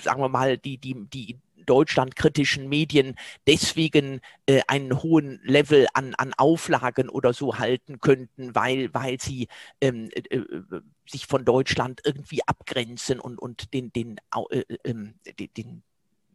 [0.00, 6.32] sagen wir mal, die, die, die deutschlandkritischen Medien deswegen äh, einen hohen Level an, an
[6.36, 9.48] Auflagen oder so halten könnten, weil, weil sie
[9.80, 14.18] ähm, äh, äh sich von Deutschland irgendwie abgrenzen und, und den, den,
[14.50, 15.14] äh, ähm,
[15.56, 15.82] den,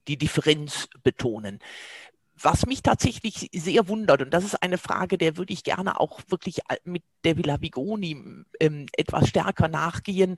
[0.08, 1.60] die Differenz betonen
[2.40, 6.22] was mich tatsächlich sehr wundert, und das ist eine Frage, der würde ich gerne auch
[6.28, 10.38] wirklich mit der Villa Vigoni ähm, etwas stärker nachgehen.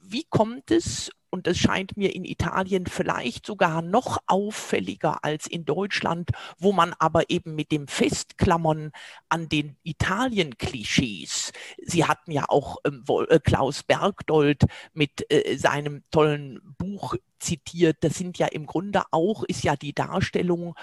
[0.00, 5.66] Wie kommt es, und es scheint mir in Italien vielleicht sogar noch auffälliger als in
[5.66, 8.90] Deutschland, wo man aber eben mit dem Festklammern
[9.28, 14.64] an den Italien-Klischees, Sie hatten ja auch ähm, äh, Klaus Bergdold
[14.94, 19.92] mit äh, seinem tollen Buch zitiert, das sind ja im Grunde auch, ist ja die
[19.92, 20.74] Darstellung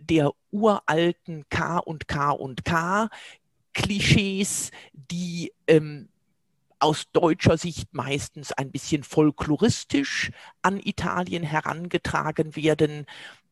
[0.00, 3.08] der uralten K und K und K
[3.74, 6.08] Klischees, die ähm,
[6.80, 10.30] aus deutscher Sicht meistens ein bisschen folkloristisch
[10.62, 13.06] an Italien herangetragen werden.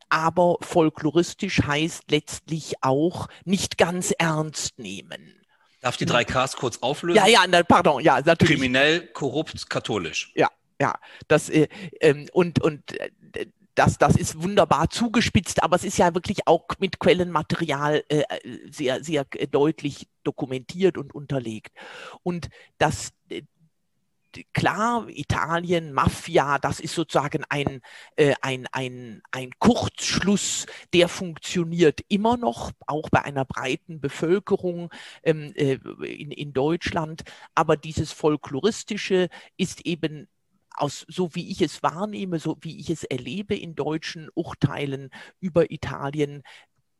[0.09, 5.35] Aber folkloristisch heißt letztlich auch nicht ganz ernst nehmen.
[5.81, 7.16] Darf die drei Ks kurz auflösen?
[7.16, 8.57] Ja, ja, pardon, ja, natürlich.
[8.57, 10.33] Kriminell, korrupt, katholisch.
[10.35, 10.49] Ja,
[10.81, 10.95] ja,
[11.29, 11.68] das äh,
[12.01, 13.11] ähm, und und äh,
[13.77, 18.24] das, das ist wunderbar zugespitzt, aber es ist ja wirklich auch mit Quellenmaterial äh,
[18.70, 21.72] sehr, sehr deutlich dokumentiert und unterlegt.
[22.22, 22.49] Und
[22.79, 23.43] das äh,
[24.55, 27.81] klar, Italien, Mafia, das ist sozusagen ein,
[28.16, 34.91] äh, ein, ein, ein Kurzschluss, der funktioniert immer noch, auch bei einer breiten Bevölkerung
[35.22, 35.74] ähm, äh,
[36.05, 37.24] in, in Deutschland.
[37.55, 40.29] Aber dieses Folkloristische ist eben
[40.77, 45.11] aus, so wie ich es wahrnehme, so wie ich es erlebe in deutschen Urteilen
[45.41, 46.43] über Italien,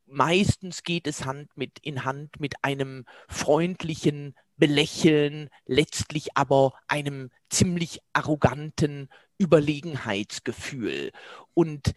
[0.05, 7.99] meistens geht es Hand mit, in Hand mit einem freundlichen Belächeln, letztlich aber einem ziemlich
[8.13, 11.11] arroganten Überlegenheitsgefühl.
[11.53, 11.93] Und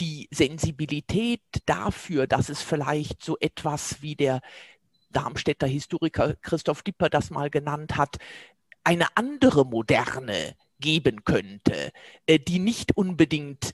[0.00, 4.40] die Sensibilität dafür, dass es vielleicht so etwas wie der
[5.10, 8.16] Darmstädter Historiker Christoph Dipper das mal genannt hat,
[8.82, 11.92] eine andere Moderne geben könnte,
[12.26, 13.72] äh, die nicht unbedingt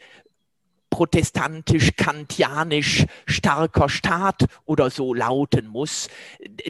[0.90, 6.09] protestantisch, kantianisch, starker Staat oder so lauten muss,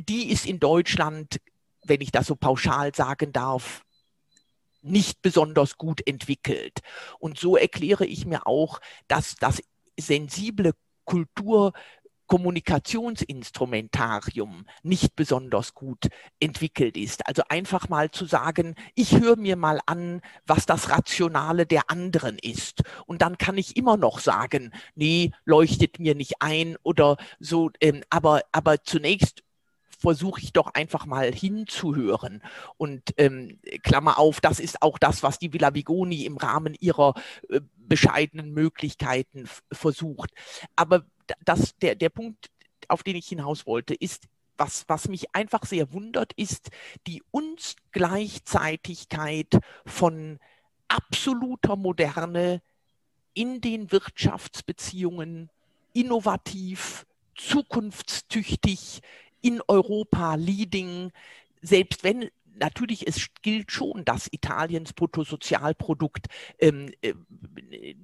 [0.09, 1.41] die ist in Deutschland,
[1.85, 3.85] wenn ich das so pauschal sagen darf,
[4.83, 6.81] nicht besonders gut entwickelt.
[7.19, 9.63] Und so erkläre ich mir auch, dass das
[9.99, 10.73] sensible
[11.05, 11.73] Kultur
[12.29, 16.09] Kommunikationsinstrumentarium nicht besonders gut
[16.39, 17.27] entwickelt ist.
[17.27, 22.39] Also einfach mal zu sagen, ich höre mir mal an, was das Rationale der anderen
[22.39, 22.83] ist.
[23.07, 27.71] Und dann kann ich immer noch sagen, nee, leuchtet mir nicht ein oder so.
[27.81, 29.43] Ähm, aber, aber zunächst
[29.99, 32.43] versuche ich doch einfach mal hinzuhören.
[32.77, 37.15] Und ähm, Klammer auf, das ist auch das, was die Villa Vigoni im Rahmen ihrer
[37.49, 40.31] äh, bescheidenen Möglichkeiten versucht.
[40.77, 41.05] Aber
[41.45, 42.51] das, der, der Punkt,
[42.89, 46.71] auf den ich hinaus wollte, ist, was, was mich einfach sehr wundert, ist
[47.07, 50.39] die Ungleichzeitigkeit von
[50.89, 52.61] absoluter Moderne
[53.35, 55.51] in den Wirtschaftsbeziehungen,
[55.93, 57.07] innovativ,
[57.37, 59.03] zukunftstüchtig,
[59.41, 61.13] in Europa leading,
[61.63, 66.27] selbst wenn natürlich, es gilt schon, dass Italiens Bruttosozialprodukt
[66.59, 67.15] ähm, äh,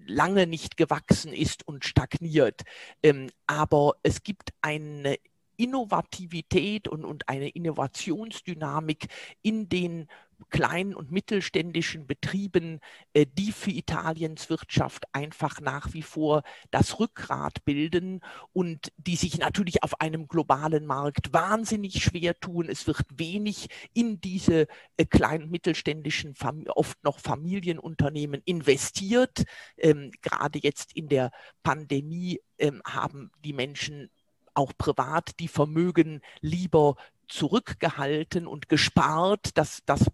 [0.07, 2.63] lange nicht gewachsen ist und stagniert.
[3.03, 5.17] Ähm, aber es gibt eine
[5.57, 9.07] Innovativität und, und eine Innovationsdynamik
[9.43, 10.09] in den
[10.51, 12.81] kleinen und mittelständischen Betrieben,
[13.13, 18.21] äh, die für Italiens Wirtschaft einfach nach wie vor das Rückgrat bilden
[18.53, 22.69] und die sich natürlich auf einem globalen Markt wahnsinnig schwer tun.
[22.69, 24.67] Es wird wenig in diese
[24.97, 26.35] äh, kleinen und mittelständischen,
[26.69, 29.45] oft noch Familienunternehmen investiert.
[29.77, 31.31] Ähm, gerade jetzt in der
[31.63, 34.11] Pandemie ähm, haben die Menschen
[34.55, 36.97] auch privat die Vermögen lieber
[37.29, 39.51] zurückgehalten und gespart.
[39.55, 40.11] Das, das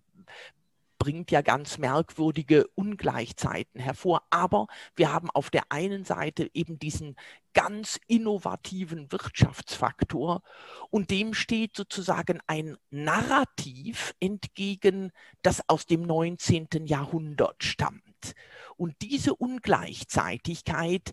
[1.01, 4.23] bringt ja ganz merkwürdige Ungleichzeiten hervor.
[4.29, 7.17] Aber wir haben auf der einen Seite eben diesen
[7.55, 10.43] ganz innovativen Wirtschaftsfaktor
[10.91, 15.11] und dem steht sozusagen ein Narrativ entgegen,
[15.43, 16.69] das aus dem 19.
[16.85, 18.35] Jahrhundert stammt.
[18.77, 21.13] Und diese Ungleichzeitigkeit,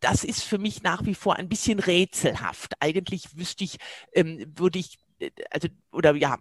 [0.00, 2.74] das ist für mich nach wie vor ein bisschen rätselhaft.
[2.80, 3.78] Eigentlich wüsste ich,
[4.12, 4.98] ähm, würde ich
[5.50, 6.38] also, oder ja,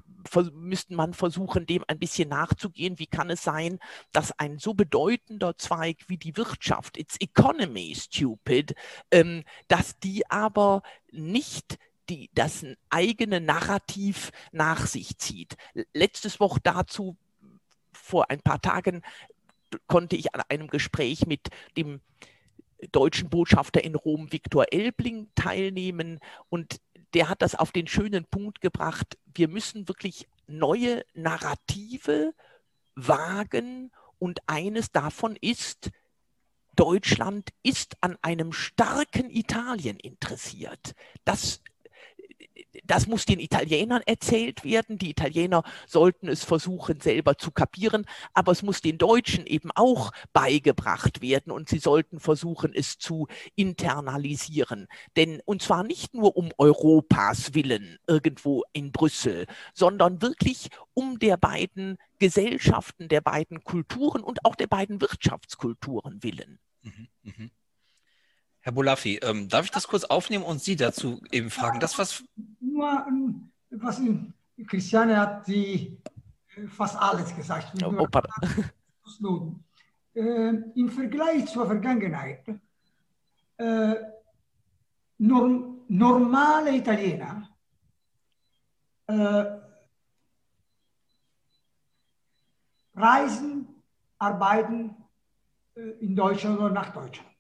[0.54, 3.00] müsste man versuchen, dem ein bisschen nachzugehen.
[3.00, 3.80] Wie kann es sein,
[4.12, 8.74] dass ein so bedeutender Zweig wie die Wirtschaft, its economy stupid,
[9.12, 11.78] ähm, dass die aber nicht
[12.10, 15.56] die, das eigene Narrativ nach sich zieht.
[15.94, 17.16] Letztes Woche dazu,
[17.94, 19.02] vor ein paar Tagen,
[19.88, 22.02] konnte ich an einem Gespräch mit dem
[22.92, 26.20] deutschen Botschafter in Rom, Viktor Elbling, teilnehmen.
[26.50, 26.82] Und
[27.14, 32.34] der hat das auf den schönen Punkt gebracht, wir müssen wirklich neue Narrative
[32.96, 33.92] wagen.
[34.20, 35.92] Und eines davon ist,
[36.76, 40.96] Deutschland ist an einem starken Italien interessiert.
[41.24, 41.62] Das
[42.84, 44.98] das muss den Italienern erzählt werden.
[44.98, 50.12] Die Italiener sollten es versuchen, selber zu kapieren, aber es muss den Deutschen eben auch
[50.34, 54.88] beigebracht werden und sie sollten versuchen, es zu internalisieren.
[55.16, 61.38] Denn, und zwar nicht nur um Europas willen irgendwo in Brüssel, sondern wirklich um der
[61.38, 66.60] beiden Gesellschaften, der beiden Kulturen und auch der beiden Wirtschaftskulturen willen.
[66.82, 67.50] Mhm, mh.
[68.64, 71.82] Herr Bolaffi, ähm, darf ich das kurz aufnehmen und Sie dazu eben fragen?
[71.82, 72.24] Das, was
[72.62, 74.02] nur, ähm, was
[74.68, 75.98] Christiane hat die
[76.56, 77.74] äh, fast alles gesagt.
[77.84, 78.08] Oh,
[79.22, 79.56] oh,
[80.16, 82.46] äh, Im Vergleich zur Vergangenheit,
[83.58, 83.96] äh,
[85.18, 87.50] norm, normale Italiener
[89.08, 89.46] äh,
[92.96, 93.68] reisen,
[94.20, 94.96] arbeiten
[95.76, 97.33] äh, in Deutschland oder nach Deutschland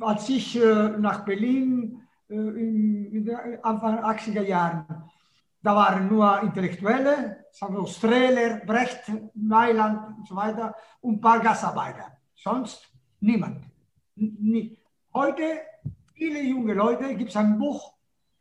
[0.00, 3.30] als ich äh, nach Berlin äh, in,
[3.62, 4.86] Anfang 80er Jahren,
[5.62, 9.02] da waren nur Intellektuelle, sagen Strehler, Brecht,
[9.34, 12.16] Mailand und so weiter und ein paar Gastarbeiter.
[12.34, 12.88] Sonst
[13.20, 13.64] niemand.
[14.14, 14.78] Nie.
[15.12, 15.60] Heute,
[16.14, 17.92] viele junge Leute, gibt es ein Buch,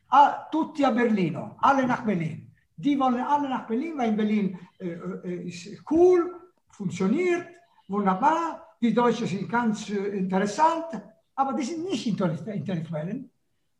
[0.09, 2.51] ah, Tutti a Berlino, alle nach Berlin.
[2.75, 6.35] Die wollen alle nach Berlin, weil in Berlin äh, äh, ist cool,
[6.69, 7.47] funktioniert,
[7.87, 8.75] wunderbar.
[8.79, 10.85] Die Deutschen sind ganz äh, interessant,
[11.37, 13.29] aber die sind nicht Intellektuellen,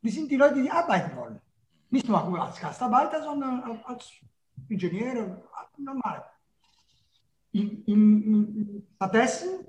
[0.02, 1.42] die sind die Leute, die arbeiten wollen.
[1.90, 4.12] Nicht nur als Gastarbeiter, sondern als
[4.70, 5.44] Ingenieure,
[5.78, 6.24] normal.
[8.96, 9.66] Stattdessen,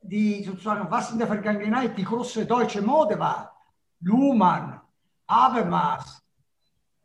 [0.00, 3.54] die sozusagen, was in der Vergangenheit die große deutsche Mode war,
[4.00, 4.80] Luhmann,
[5.28, 6.22] Habermas,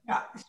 [0.03, 0.45] ja, ist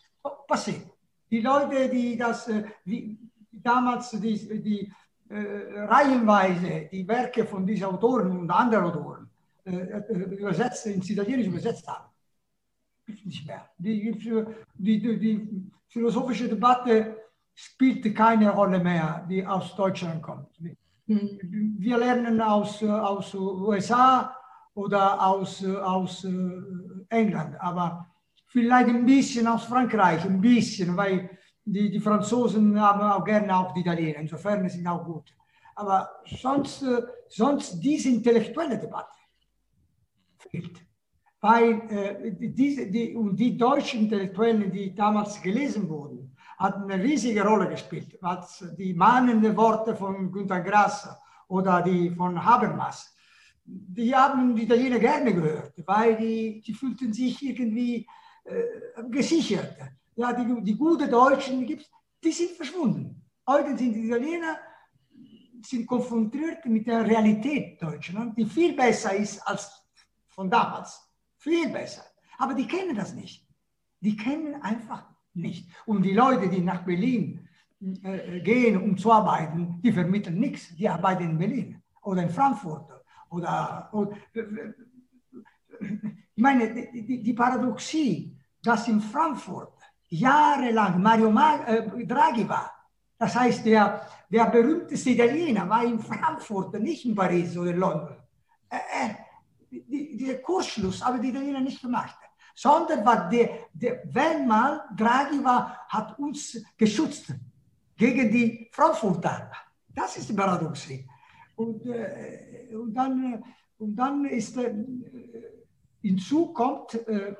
[0.47, 0.87] passiert.
[1.29, 2.49] Die Leute, die das,
[2.85, 3.17] die, äh,
[3.51, 4.93] damals die, die
[5.29, 9.20] äh, reihenweise die Werke von diesen Autoren und anderen Autoren
[9.65, 12.09] übersetzt, ins Italienische übersetzt haben.
[13.05, 13.69] Gibt nicht mehr.
[13.77, 14.11] Die,
[14.75, 17.17] die, die, die, philosophische Debatte
[17.53, 20.47] spielt keine Rolle mehr, die aus Deutschland kommt.
[21.05, 24.33] Wir lernen aus, aus USA
[24.73, 26.25] oder aus, aus
[27.09, 28.07] England, aber
[28.47, 31.29] vielleicht ein bisschen aus Frankreich, ein bisschen, weil
[31.65, 35.35] die, die Franzosen haben auch gerne auch die Italiener, insofern sind auch gut.
[35.75, 36.85] Aber sonst,
[37.27, 39.20] sonst diese intellektuelle Debatte
[40.49, 40.85] fehlt.
[41.39, 47.43] Weil äh, diese, die, und die deutschen Intellektuellen, die damals gelesen wurden, hatten eine riesige
[47.43, 48.17] Rolle gespielt.
[48.21, 51.09] Was die mahnenden Worte von Günter Grass
[51.47, 53.15] oder die von Habermas,
[53.65, 58.07] die haben die Italiener gerne gehört, weil die, die fühlten sich irgendwie
[58.43, 59.75] äh, gesichert.
[60.15, 61.79] Ja, die, die guten Deutschen, die,
[62.23, 63.23] die sind verschwunden.
[63.47, 64.57] Heute sind die Italiener
[65.63, 69.80] sind konfrontiert mit der Realität Deutschland, die viel besser ist als
[70.41, 70.89] von damals.
[71.37, 72.03] Viel besser.
[72.39, 73.47] Aber die kennen das nicht.
[73.99, 75.69] Die kennen einfach nicht.
[75.85, 77.47] Und die Leute, die nach Berlin
[78.03, 80.75] äh, gehen, um zu arbeiten, die vermitteln nichts.
[80.75, 82.89] Die arbeiten in Berlin oder in Frankfurt.
[83.29, 84.17] Oder, oder
[86.35, 89.73] ich meine, die, die, Paradoxie, dass in Frankfurt
[90.09, 91.29] jahrelang Mario
[91.67, 92.71] äh, Draghi war,
[93.17, 98.17] das heißt, der, der berühmteste Italiener war in Frankfurt, nicht in Paris oder London.
[98.69, 99.20] Äh, äh
[99.71, 102.17] die, dieser Kursschluss haben die Italiener nicht gemacht.
[102.53, 107.33] Sondern war der, der, wenn mal Draghi war, hat uns geschützt
[107.95, 109.51] gegen die Frankfurter.
[109.87, 111.07] Das ist die Paradoxie.
[111.55, 113.43] Und, äh, und, dann,
[113.77, 114.73] und dann ist äh,
[116.01, 117.35] hinzu kommt, äh,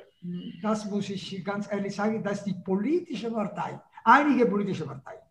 [0.61, 5.21] das muss ich ganz ehrlich sagen, dass die politische Partei, einige politische Parteien,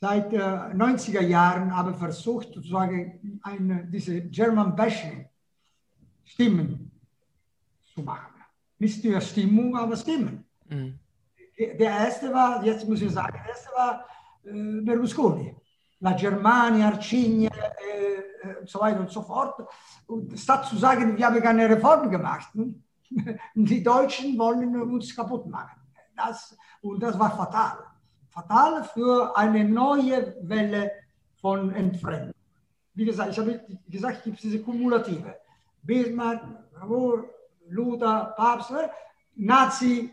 [0.00, 5.23] seit äh, 90er Jahren haben versucht, sozusagen eine, diese German Bashing
[6.24, 6.90] Stimmen
[7.94, 8.34] zu machen.
[8.78, 10.44] Nicht nur Stimmung, aber Stimmen.
[10.68, 10.98] Mhm.
[11.58, 14.04] Der erste war, jetzt muss ich sagen, der erste war
[14.44, 15.54] äh, Berlusconi.
[16.00, 19.66] La Germania, Arcigna äh, äh, und so weiter und so fort.
[20.06, 22.82] Und statt zu sagen, wir haben keine Reform gemacht, hm?
[23.54, 25.80] die Deutschen wollen uns kaputt machen.
[26.16, 27.78] Das, und das war fatal.
[28.28, 30.90] Fatal für eine neue Welle
[31.40, 32.34] von Entfremdung.
[32.94, 35.36] Wie gesagt, ich habe gesagt, es gibt diese kumulative.
[35.84, 37.24] Bismarck, Cavour,
[37.68, 38.72] Luther, Papst,
[39.36, 40.12] Nazi,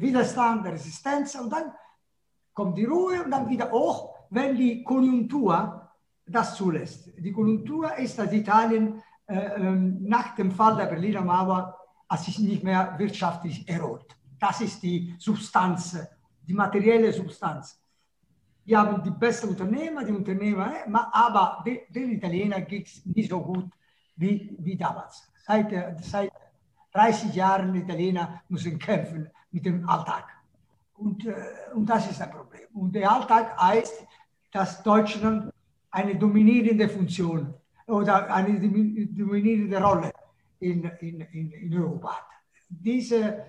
[0.00, 1.72] Widerstand, Resistenz und dann
[2.52, 5.88] kommt die Ruhe und dann wieder hoch, wenn die Konjunktur
[6.26, 7.10] das zulässt.
[7.16, 11.78] Die Konjunktur ist, dass Italien äh, ähm, nach dem Fall der Berliner Mauer,
[12.08, 14.06] als sich nicht mehr wirtschaftlich erholt.
[14.38, 15.98] Das ist die Substanz,
[16.42, 17.80] die materielle Substanz.
[18.64, 20.72] Wir haben die besten Unternehmer, die Unternehmer,
[21.12, 23.70] aber den Italienern geht es nicht so gut
[24.18, 25.30] wie, wie damals.
[25.46, 26.30] Seit, seit
[26.92, 30.24] 30 Jahren Italiener müssen kämpfen mit dem Alltag.
[30.94, 31.34] Und, äh,
[31.74, 32.68] und das ist ein Problem.
[32.74, 34.04] Und der Alltag heißt,
[34.52, 35.52] dass Deutschland
[35.90, 37.54] eine dominierende Funktion
[37.86, 40.12] oder eine dominierende Rolle
[40.60, 42.26] in, in, in, in Europa hat.
[42.68, 43.46] Dieser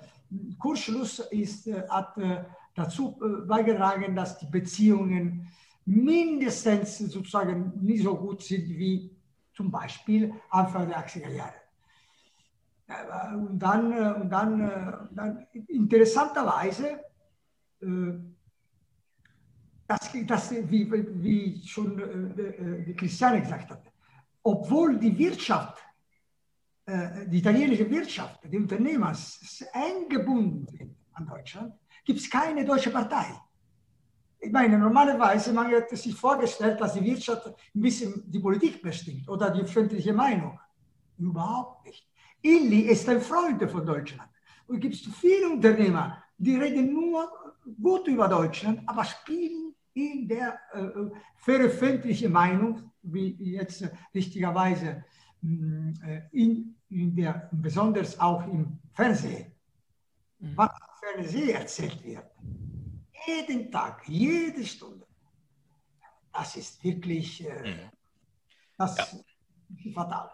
[0.59, 2.43] Kursschluss ist, äh, hat äh,
[2.75, 5.47] dazu beigetragen, dass die Beziehungen
[5.85, 9.18] mindestens sozusagen nicht so gut sind wie
[9.59, 11.59] zum Beispiel Anfang der 80er Jahre.
[13.35, 13.83] Und dann,
[14.21, 17.01] und dann, dann interessanterweise
[19.89, 21.99] das, das wie, wie schon
[22.37, 23.83] äh, äh Christiane gesagt hat,
[24.43, 25.83] obwohl die Wirtschaft,
[26.85, 29.11] äh, die italienische Wirtschaft, die Unternehmer
[29.73, 31.73] eng gebunden sind an Deutschland,
[32.05, 33.27] gibt es keine deutsche Partei.
[34.41, 39.27] Ich meine, normalerweise, man hätte sich vorgestellt, dass die Wirtschaft ein bisschen die Politik bestimmt
[39.27, 40.57] oder die öffentliche Meinung.
[41.17, 42.07] Überhaupt nicht.
[42.41, 44.29] Illy ist ein Freund von Deutschland.
[44.67, 47.29] Und es gibt viele Unternehmer, die reden nur
[47.81, 50.89] gut über Deutschland, aber spielen in der äh,
[51.35, 55.03] veröffentlichten Meinung, wie jetzt richtigerweise
[55.41, 59.51] mm, äh, in, in der, besonders auch im Fernsehen,
[60.39, 60.55] mhm.
[60.55, 62.25] was im Fernsehen erzählt wird.
[63.29, 65.05] Jeden Tag, jede Stunde.
[66.33, 67.89] Das ist wirklich äh, mhm.
[68.77, 69.07] das ja.
[69.93, 70.31] fatal.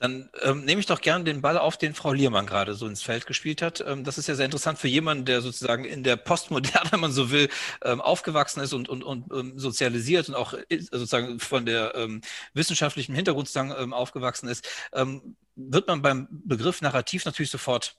[0.00, 3.02] Dann ähm, nehme ich doch gerne den Ball auf, den Frau Liermann gerade so ins
[3.02, 3.82] Feld gespielt hat.
[3.86, 7.12] Ähm, das ist ja sehr interessant für jemanden, der sozusagen in der Postmoderne, wenn man
[7.12, 7.48] so will,
[7.82, 12.20] ähm, aufgewachsen ist und, und, und ähm, sozialisiert und auch äh, sozusagen von der ähm,
[12.52, 14.68] wissenschaftlichen Hintergrund sozusagen ähm, aufgewachsen ist,
[15.56, 17.96] wird man beim Begriff Narrativ natürlich sofort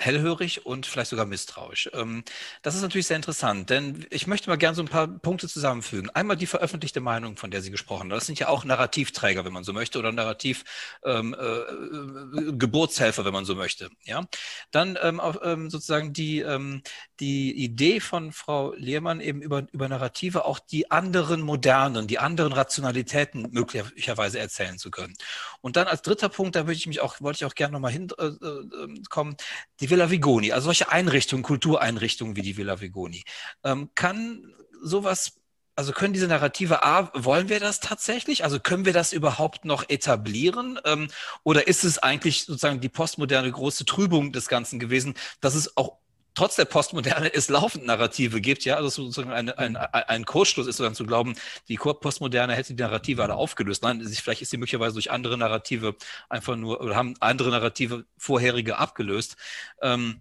[0.00, 1.90] hellhörig und vielleicht sogar misstrauisch.
[1.92, 2.24] Ähm,
[2.62, 6.10] das ist natürlich sehr interessant, denn ich möchte mal gerne so ein paar Punkte zusammenfügen.
[6.10, 8.10] Einmal die veröffentlichte Meinung, von der Sie gesprochen haben.
[8.10, 10.64] Das sind ja auch Narrativträger, wenn man so möchte, oder Narrativ
[11.04, 13.90] ähm, äh, Geburtshelfer, wenn man so möchte.
[14.04, 14.26] Ja,
[14.70, 16.82] dann ähm, auch, ähm, sozusagen die ähm,
[17.20, 22.52] die Idee von Frau Lehrmann eben über über Narrative auch die anderen modernen, die anderen
[22.52, 25.14] Rationalitäten möglicherweise erzählen zu können.
[25.60, 27.80] Und dann als dritter Punkt, da würde ich mich auch wollte ich auch gerne noch
[27.80, 33.24] mal hinkommen, äh, äh die Villa Vigoni, also solche Einrichtungen, Kultureinrichtungen wie die Villa Vigoni,
[33.64, 35.40] ähm, kann sowas
[35.76, 38.44] also können diese Narrative A, wollen wir das tatsächlich?
[38.44, 40.78] Also können wir das überhaupt noch etablieren?
[40.84, 41.08] Ähm,
[41.42, 45.99] oder ist es eigentlich sozusagen die postmoderne große Trübung des Ganzen gewesen, dass es auch
[46.34, 50.76] trotz der Postmoderne es laufend Narrative gibt, ja, also sozusagen ein, ein, ein Kurzschluss ist
[50.76, 51.34] sozusagen zu glauben,
[51.68, 53.82] die Postmoderne hätte die Narrative alle aufgelöst.
[53.82, 55.96] Nein, vielleicht ist sie möglicherweise durch andere Narrative
[56.28, 59.36] einfach nur, oder haben andere Narrative vorherige abgelöst.
[59.82, 60.20] Ähm,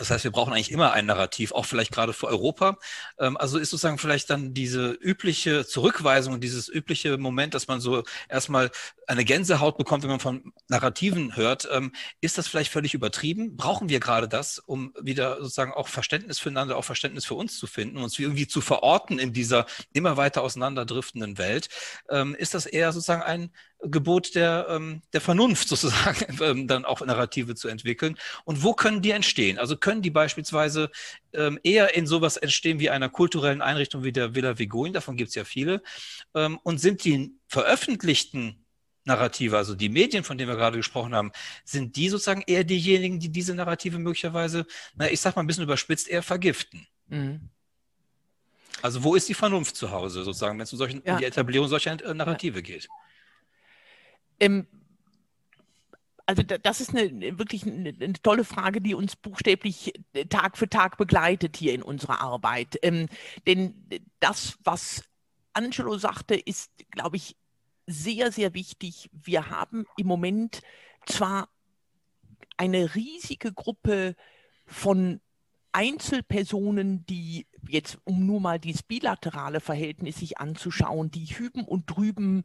[0.00, 2.78] das heißt, wir brauchen eigentlich immer ein Narrativ, auch vielleicht gerade für Europa.
[3.18, 8.02] Ähm, also ist sozusagen vielleicht dann diese übliche Zurückweisung, dieses übliche Moment, dass man so
[8.28, 8.70] erstmal
[9.06, 11.68] eine Gänsehaut bekommt, wenn man von Narrativen hört.
[11.70, 11.92] Ähm,
[12.22, 13.56] ist das vielleicht völlig übertrieben?
[13.56, 17.66] Brauchen wir gerade das, um wieder sozusagen auch Verständnis füreinander, auch Verständnis für uns zu
[17.66, 21.68] finden, uns irgendwie zu verorten in dieser immer weiter auseinanderdriftenden Welt?
[22.08, 23.50] Ähm, ist das eher sozusagen ein
[23.82, 28.16] Gebot der, ähm, der Vernunft sozusagen, ähm, dann auch Narrative zu entwickeln.
[28.44, 29.58] Und wo können die entstehen?
[29.58, 30.90] Also können die beispielsweise
[31.32, 35.30] ähm, eher in sowas entstehen wie einer kulturellen Einrichtung wie der Villa Vigoin, davon gibt
[35.30, 35.82] es ja viele,
[36.34, 38.64] ähm, und sind die veröffentlichten
[39.04, 41.32] Narrative, also die Medien, von denen wir gerade gesprochen haben,
[41.64, 45.64] sind die sozusagen eher diejenigen, die diese Narrative möglicherweise, na, ich sag mal ein bisschen
[45.64, 46.86] überspitzt, eher vergiften.
[47.08, 47.48] Mhm.
[48.82, 51.14] Also wo ist die Vernunft zu Hause sozusagen, wenn es um, solchen, ja.
[51.14, 52.88] um die Etablierung solcher äh, Narrative geht?
[54.40, 54.66] Ähm,
[56.26, 60.68] also das ist eine wirklich eine, eine, tolle Frage, die uns buchstäblich äh, Tag für
[60.68, 62.78] Tag begleitet hier in unserer Arbeit.
[62.82, 63.08] Ähm,
[63.46, 63.74] denn
[64.20, 65.02] das, was
[65.52, 67.36] Angelo sagte, ist, glaube ich,
[67.86, 69.10] sehr, sehr wichtig.
[69.12, 70.62] Wir haben im Moment
[71.06, 71.48] zwar
[72.56, 74.14] eine riesige Gruppe
[74.66, 75.20] von
[75.72, 82.44] Einzelpersonen, die jetzt, um nur mal dieses bilaterale Verhältnis sich anzuschauen, die hüben und drüben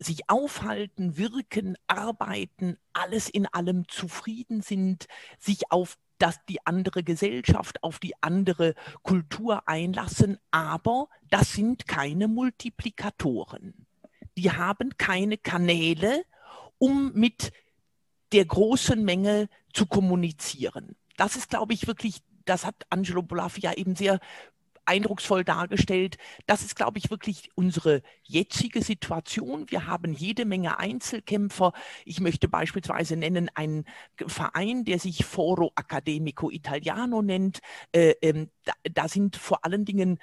[0.00, 5.06] sich aufhalten, wirken, arbeiten, alles in allem zufrieden sind,
[5.38, 12.28] sich auf das, die andere Gesellschaft, auf die andere Kultur einlassen, aber das sind keine
[12.28, 13.86] Multiplikatoren.
[14.36, 16.24] Die haben keine Kanäle,
[16.78, 17.52] um mit
[18.32, 20.96] der großen Menge zu kommunizieren.
[21.16, 24.20] Das ist, glaube ich, wirklich, das hat Angelo Bolaffi ja eben sehr
[24.90, 26.18] eindrucksvoll dargestellt.
[26.46, 29.70] Das ist, glaube ich, wirklich unsere jetzige Situation.
[29.70, 31.72] Wir haben jede Menge Einzelkämpfer.
[32.04, 33.84] Ich möchte beispielsweise nennen einen
[34.26, 37.60] Verein, der sich Foro Accademico Italiano nennt.
[37.92, 40.18] Äh, ähm, da, da sind vor allen Dingen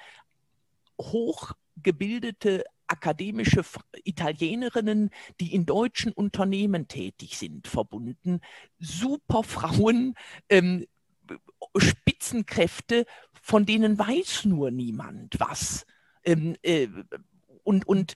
[0.99, 3.63] hochgebildete akademische
[4.03, 8.41] Italienerinnen, die in deutschen Unternehmen tätig sind, verbunden.
[8.79, 10.15] Super Frauen,
[10.49, 10.85] ähm,
[11.75, 13.05] Spitzenkräfte,
[13.47, 15.85] von denen weiß nur niemand was.
[16.25, 16.89] Ähm, äh,
[17.63, 18.15] und, und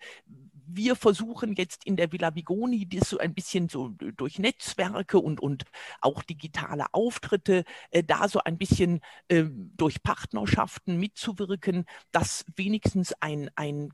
[0.75, 5.39] wir versuchen jetzt in der Villa Vigoni das so ein bisschen so durch Netzwerke und,
[5.39, 5.63] und
[6.01, 9.45] auch digitale Auftritte äh, da so ein bisschen äh,
[9.77, 13.93] durch Partnerschaften mitzuwirken, dass wenigstens ein, ein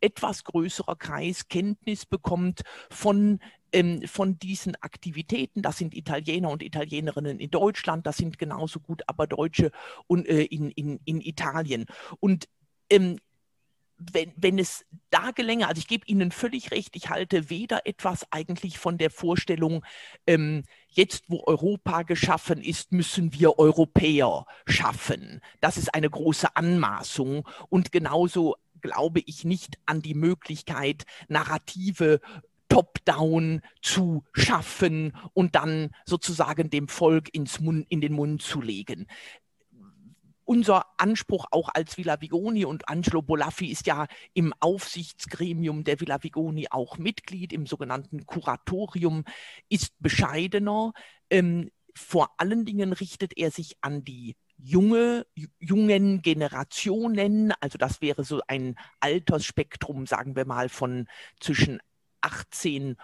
[0.00, 3.40] etwas größerer Kreis Kenntnis bekommt von
[3.72, 5.62] ähm, von diesen Aktivitäten.
[5.62, 9.70] Das sind Italiener und Italienerinnen in Deutschland, das sind genauso gut aber Deutsche
[10.06, 11.86] und, äh, in, in, in Italien.
[12.18, 12.48] Und
[12.90, 13.18] ähm,
[14.12, 18.26] wenn, wenn es da gelänge, also ich gebe Ihnen völlig recht, ich halte weder etwas
[18.30, 19.84] eigentlich von der Vorstellung,
[20.26, 25.40] ähm, jetzt wo Europa geschaffen ist, müssen wir Europäer schaffen.
[25.60, 32.20] Das ist eine große Anmaßung und genauso glaube ich nicht an die Möglichkeit, Narrative
[32.70, 39.06] top-down zu schaffen und dann sozusagen dem Volk ins Mund, in den Mund zu legen
[40.50, 46.24] unser Anspruch auch als Villa Vigoni und Angelo Bolaffi ist ja im Aufsichtsgremium der Villa
[46.24, 49.22] Vigoni auch Mitglied, im sogenannten Kuratorium,
[49.68, 50.92] ist bescheidener.
[51.30, 55.24] Ähm, vor allen Dingen richtet er sich an die junge,
[55.60, 61.06] jungen Generationen, also das wäre so ein Altersspektrum, sagen wir mal, von
[61.38, 61.78] zwischen
[62.22, 62.96] 18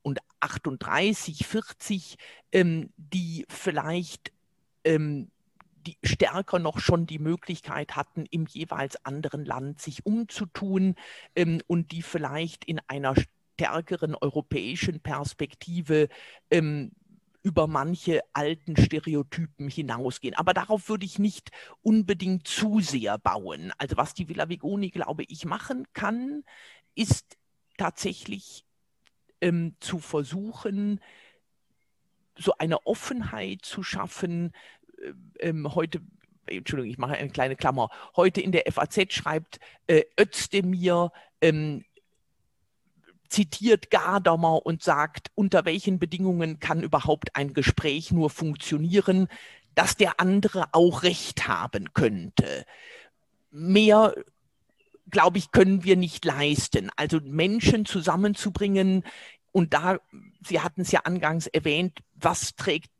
[0.00, 2.16] und 38, 40,
[2.52, 4.32] ähm, die vielleicht
[4.84, 5.30] ähm,
[5.86, 10.96] die stärker noch schon die Möglichkeit hatten, im jeweils anderen Land sich umzutun
[11.34, 13.14] ähm, und die vielleicht in einer
[13.56, 16.08] stärkeren europäischen Perspektive
[16.50, 16.92] ähm,
[17.42, 20.34] über manche alten Stereotypen hinausgehen.
[20.34, 23.72] Aber darauf würde ich nicht unbedingt zu sehr bauen.
[23.78, 26.42] Also was die Villa Vigoni, glaube ich, machen kann,
[26.96, 27.36] ist
[27.78, 28.64] tatsächlich
[29.40, 31.00] ähm, zu versuchen,
[32.36, 34.52] so eine Offenheit zu schaffen,
[35.38, 36.00] ähm, heute
[36.46, 41.84] Entschuldigung, ich mache eine kleine Klammer, heute in der FAZ schreibt äh, Özdemir, ähm,
[43.28, 49.28] zitiert Gadamer und sagt, unter welchen Bedingungen kann überhaupt ein Gespräch nur funktionieren,
[49.74, 52.64] dass der andere auch recht haben könnte.
[53.50, 54.14] Mehr,
[55.10, 56.90] glaube ich, können wir nicht leisten.
[56.96, 59.04] Also Menschen zusammenzubringen,
[59.52, 59.98] und da,
[60.46, 62.90] Sie hatten es ja angangs erwähnt, was trägt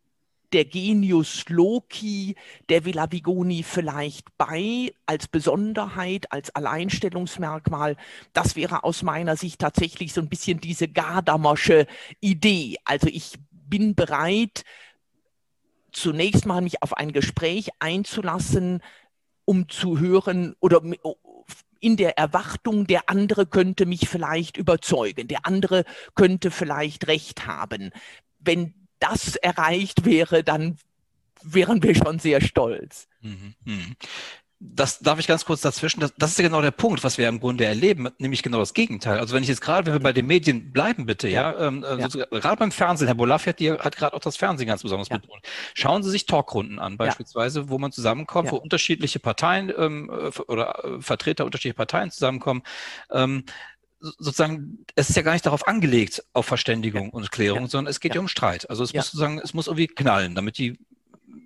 [0.53, 2.35] der Genius Loki
[2.69, 7.97] der Villa Vigoni vielleicht bei als Besonderheit, als Alleinstellungsmerkmal.
[8.33, 11.87] Das wäre aus meiner Sicht tatsächlich so ein bisschen diese Gardamersche
[12.21, 12.77] Idee.
[12.85, 14.63] Also ich bin bereit,
[15.93, 18.83] zunächst mal mich auf ein Gespräch einzulassen,
[19.45, 20.83] um zu hören oder
[21.81, 25.85] in der Erwartung, der andere könnte mich vielleicht überzeugen, der andere
[26.15, 27.91] könnte vielleicht recht haben.
[28.39, 30.79] Wenn das erreicht wäre, dann
[31.43, 33.09] wären wir schon sehr stolz.
[33.21, 33.97] Mhm, mhm.
[34.59, 36.01] Das darf ich ganz kurz dazwischen.
[36.01, 38.73] Das, das, ist ja genau der Punkt, was wir im Grunde erleben, nämlich genau das
[38.73, 39.19] Gegenteil.
[39.19, 41.85] Also wenn ich jetzt gerade, wenn wir bei den Medien bleiben, bitte, ja, ja, ähm,
[41.85, 42.09] ja.
[42.09, 45.19] gerade beim Fernsehen, Herr Bolaffi hat, hat gerade auch das Fernsehen ganz besonders ja.
[45.19, 45.43] betont.
[45.75, 50.85] Schauen Sie sich Talkrunden an, beispielsweise, wo man zusammenkommt, wo unterschiedliche Parteien ähm, äh, oder
[50.85, 52.63] äh, Vertreter unterschiedlicher Parteien zusammenkommen.
[53.11, 53.45] Ähm,
[54.19, 57.13] sozusagen, es ist ja gar nicht darauf angelegt, auf Verständigung ja.
[57.13, 57.69] und Klärung, ja.
[57.69, 58.21] sondern es geht ja.
[58.21, 58.69] um Streit.
[58.71, 60.79] Also es muss sozusagen, es muss irgendwie knallen, damit die,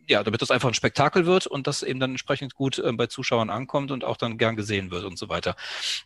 [0.06, 3.06] ja, damit das einfach ein Spektakel wird und das eben dann entsprechend gut äh, bei
[3.06, 5.56] Zuschauern ankommt und auch dann gern gesehen wird und so weiter.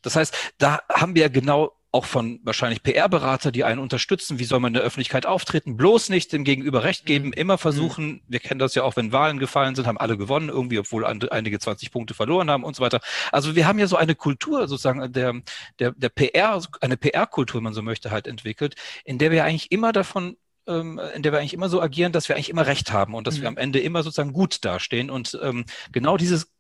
[0.02, 4.40] Das heißt, da haben wir ja genau auch von wahrscheinlich PR-Berater, die einen unterstützen.
[4.40, 5.76] Wie soll man in der Öffentlichkeit auftreten?
[5.76, 7.34] Bloß nicht dem Gegenüber Recht geben, mhm.
[7.34, 8.06] immer versuchen.
[8.06, 8.20] Mhm.
[8.26, 11.58] Wir kennen das ja auch, wenn Wahlen gefallen sind, haben alle gewonnen irgendwie, obwohl einige
[11.60, 13.00] 20 Punkte verloren haben und so weiter.
[13.30, 15.40] Also wir haben ja so eine Kultur sozusagen der,
[15.78, 18.74] der, der PR, eine PR-Kultur, wenn man so möchte, halt entwickelt,
[19.04, 20.36] in der wir eigentlich immer davon
[20.66, 23.26] ähm, in der wir eigentlich immer so agieren, dass wir eigentlich immer Recht haben und
[23.26, 23.42] dass mhm.
[23.42, 25.10] wir am Ende immer sozusagen gut dastehen.
[25.10, 26.53] Und ähm, genau dieses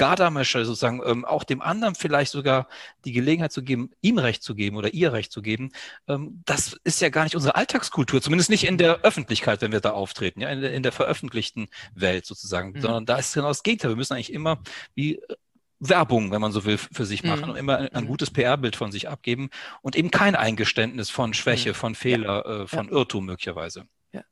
[0.00, 2.68] Gardamesche sozusagen ähm, auch dem anderen vielleicht sogar
[3.04, 5.72] die Gelegenheit zu geben, ihm Recht zu geben oder ihr Recht zu geben,
[6.08, 9.80] ähm, das ist ja gar nicht unsere Alltagskultur, zumindest nicht in der Öffentlichkeit, wenn wir
[9.80, 12.80] da auftreten, ja, in der, in der veröffentlichten Welt sozusagen, mhm.
[12.80, 13.90] sondern da ist genau das Gegenteil.
[13.90, 14.62] Wir müssen eigentlich immer
[14.94, 15.36] wie äh,
[15.80, 17.50] Werbung, wenn man so will, für sich machen mhm.
[17.50, 18.08] und immer ein, ein mhm.
[18.08, 19.50] gutes PR-Bild von sich abgeben
[19.82, 21.74] und eben kein Eingeständnis von Schwäche, mhm.
[21.74, 22.62] von Fehler, ja.
[22.62, 22.92] äh, von ja.
[22.92, 23.84] Irrtum möglicherweise.
[24.12, 24.22] Ja.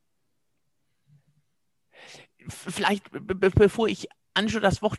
[2.48, 4.08] Vielleicht, be bevor ich
[4.38, 4.98] Angelo das Wort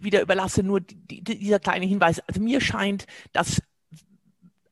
[0.00, 2.20] wieder überlasse, nur die, dieser kleine Hinweis.
[2.20, 3.62] Also mir scheint, dass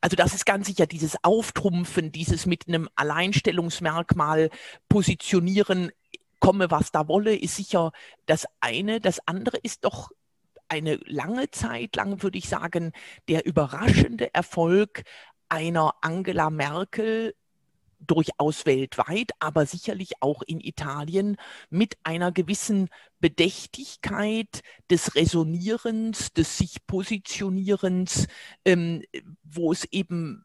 [0.01, 4.51] also das ist ganz sicher dieses Auftrumpfen, dieses mit einem Alleinstellungsmerkmal
[4.89, 5.91] positionieren,
[6.39, 7.91] komme was da wolle, ist sicher
[8.27, 9.01] das eine.
[9.01, 10.11] Das andere ist doch
[10.69, 12.93] eine lange Zeit lang, würde ich sagen,
[13.29, 15.03] der überraschende Erfolg
[15.49, 17.35] einer Angela Merkel
[18.01, 21.37] durchaus weltweit, aber sicherlich auch in Italien
[21.71, 22.89] mit einer gewissen
[23.21, 28.27] Bedächtigkeit des Resonierens, des sich Positionierens,
[28.65, 29.03] ähm,
[29.43, 30.45] wo es eben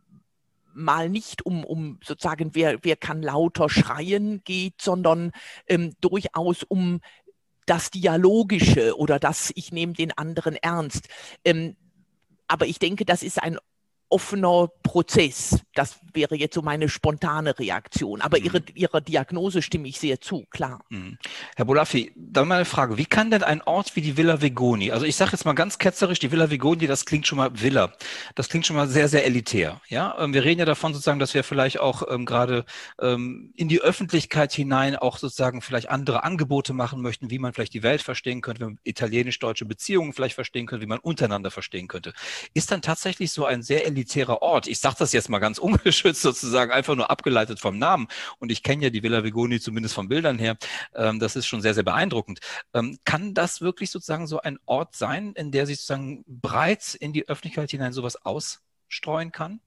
[0.74, 5.32] mal nicht um, um sozusagen, wer, wer kann lauter schreien geht, sondern
[5.68, 7.00] ähm, durchaus um
[7.66, 11.08] das Dialogische oder das, ich nehme den anderen ernst.
[11.46, 11.76] Ähm,
[12.48, 13.58] aber ich denke, das ist ein
[14.14, 15.60] offener Prozess.
[15.74, 18.22] Das wäre jetzt so meine spontane Reaktion.
[18.22, 18.46] Aber mhm.
[18.46, 20.86] ihre, Ihrer Diagnose stimme ich sehr zu, klar.
[20.90, 21.18] Mhm.
[21.56, 22.98] Herr Bolaffi, dann mal eine Frage.
[22.98, 25.80] Wie kann denn ein Ort wie die Villa Vegoni, also ich sage jetzt mal ganz
[25.80, 27.94] ketzerisch, die Villa Vegoni, das klingt schon mal Villa.
[28.36, 29.82] Das klingt schon mal sehr, sehr elitär.
[29.88, 32.66] Ja, ähm, wir reden ja davon sozusagen, dass wir vielleicht auch ähm, gerade
[33.02, 37.74] ähm, in die Öffentlichkeit hinein auch sozusagen vielleicht andere Angebote machen möchten, wie man vielleicht
[37.74, 41.88] die Welt verstehen könnte, wie man italienisch-deutsche Beziehungen vielleicht verstehen könnte, wie man untereinander verstehen
[41.88, 42.14] könnte.
[42.54, 44.68] Ist dann tatsächlich so ein sehr elitär elitärer Ort.
[44.68, 48.08] Ich sage das jetzt mal ganz ungeschützt sozusagen, einfach nur abgeleitet vom Namen.
[48.40, 50.58] Und ich kenne ja die Villa Vigoni zumindest von Bildern her.
[50.94, 52.40] Ähm, das ist schon sehr, sehr beeindruckend.
[52.74, 57.14] Ähm, kann das wirklich sozusagen so ein Ort sein, in der sich sozusagen breit in
[57.14, 59.62] die Öffentlichkeit hinein sowas ausstreuen kann?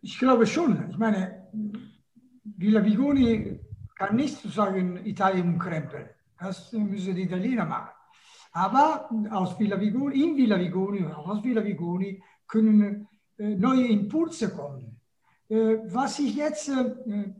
[0.00, 0.90] Ich glaube schon.
[0.90, 1.48] Ich meine,
[2.44, 3.60] Villa Vigoni
[3.96, 6.08] kann nicht sozusagen Italien umkrempeln.
[6.38, 7.93] Das müssen die Italiener machen.
[8.54, 14.54] Aber aus Villa Vigoni, in Villa Vigoni oder aus Villa Vigoni können äh, neue Impulse
[14.54, 15.00] kommen.
[15.48, 17.34] Äh, was ich jetzt, äh,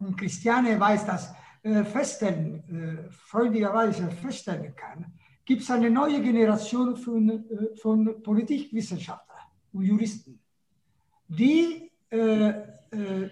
[0.00, 1.32] und Christiane weiß das,
[1.62, 5.12] äh, feststellen, äh, freudigerweise feststellen kann,
[5.44, 10.40] gibt es eine neue Generation von, äh, von Politikwissenschaftlern und Juristen,
[11.28, 11.86] die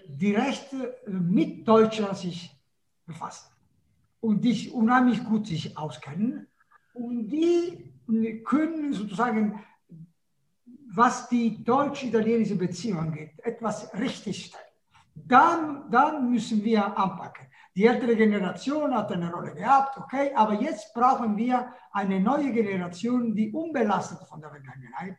[0.07, 0.73] direkt
[1.05, 2.49] mit Deutschland sich
[3.05, 3.51] befassen
[4.21, 6.47] und die unheimlich gut sich auskennen
[6.99, 7.93] und die
[8.43, 9.63] können sozusagen,
[10.93, 14.65] was die deutsch-italienische Beziehung angeht, etwas richtigstellen.
[15.13, 17.47] Dann, dann müssen wir anpacken.
[17.75, 23.35] Die ältere Generation hat eine Rolle gehabt, okay, aber jetzt brauchen wir eine neue Generation,
[23.35, 25.17] die unbelastet von der Vergangenheit,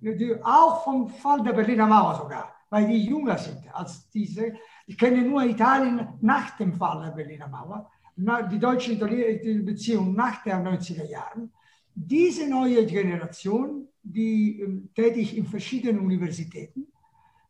[0.00, 4.54] die, auch vom Fall der Berliner Mauer sogar, weil die jünger sind als diese.
[4.86, 10.66] Ich kenne nur Italien nach dem Fall der Berliner Mauer die deutsche-italienische Beziehung nach den
[10.66, 11.50] 90er Jahren.
[11.94, 16.86] Diese neue Generation, die ähm, tätig in verschiedenen Universitäten,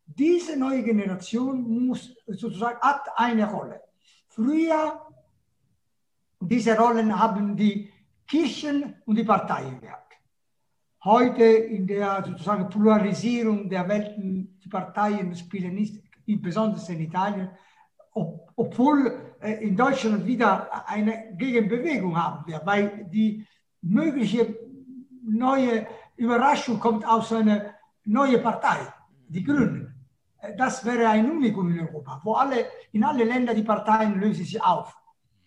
[0.05, 3.81] diese neue Generation muss sozusagen hat eine Rolle.
[4.27, 5.01] Früher
[6.45, 7.89] diese Rollen haben die
[8.27, 10.13] Kirchen und die Parteien gehabt.
[11.03, 17.49] Heute in der sozusagen Pluralisierung der Welten, die Parteien spielen nicht, besonders in Italien,
[18.13, 23.45] ob, obwohl in Deutschland wieder eine Gegenbewegung haben wir, weil die
[23.81, 24.55] mögliche
[25.25, 27.73] neue Überraschung kommt aus einer
[28.05, 28.77] neuen Partei,
[29.27, 29.93] die Grünen.
[30.39, 34.45] Äh, das wäre ein Unikum in Europa, wo alle, in alle Länder die Parteien lösen
[34.45, 34.95] sich auf.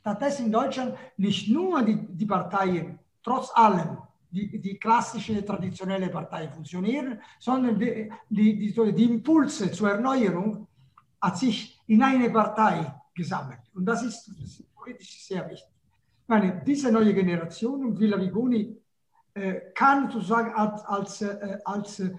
[0.01, 3.99] Stattdessen in Deutschland nicht nur die, die Parteien, trotz allem,
[4.31, 10.67] die, die klassische, traditionelle Partei funktionieren, sondern die, die, die, die Impulse zur Erneuerung
[11.21, 13.66] hat sich in eine Partei gesammelt.
[13.77, 14.33] Und das ist,
[14.75, 15.69] politisch sehr wichtig.
[16.23, 18.75] Ich meine, diese neue Generation und Villa Vigoni
[19.35, 22.11] äh, kann sozusagen als, als, äh, als äh,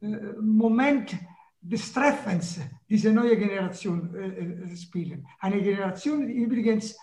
[0.00, 1.16] äh Moment
[1.60, 5.26] des Treffens diese neue Generation äh, äh, spielen.
[5.38, 6.96] Eine Generation, die übrigens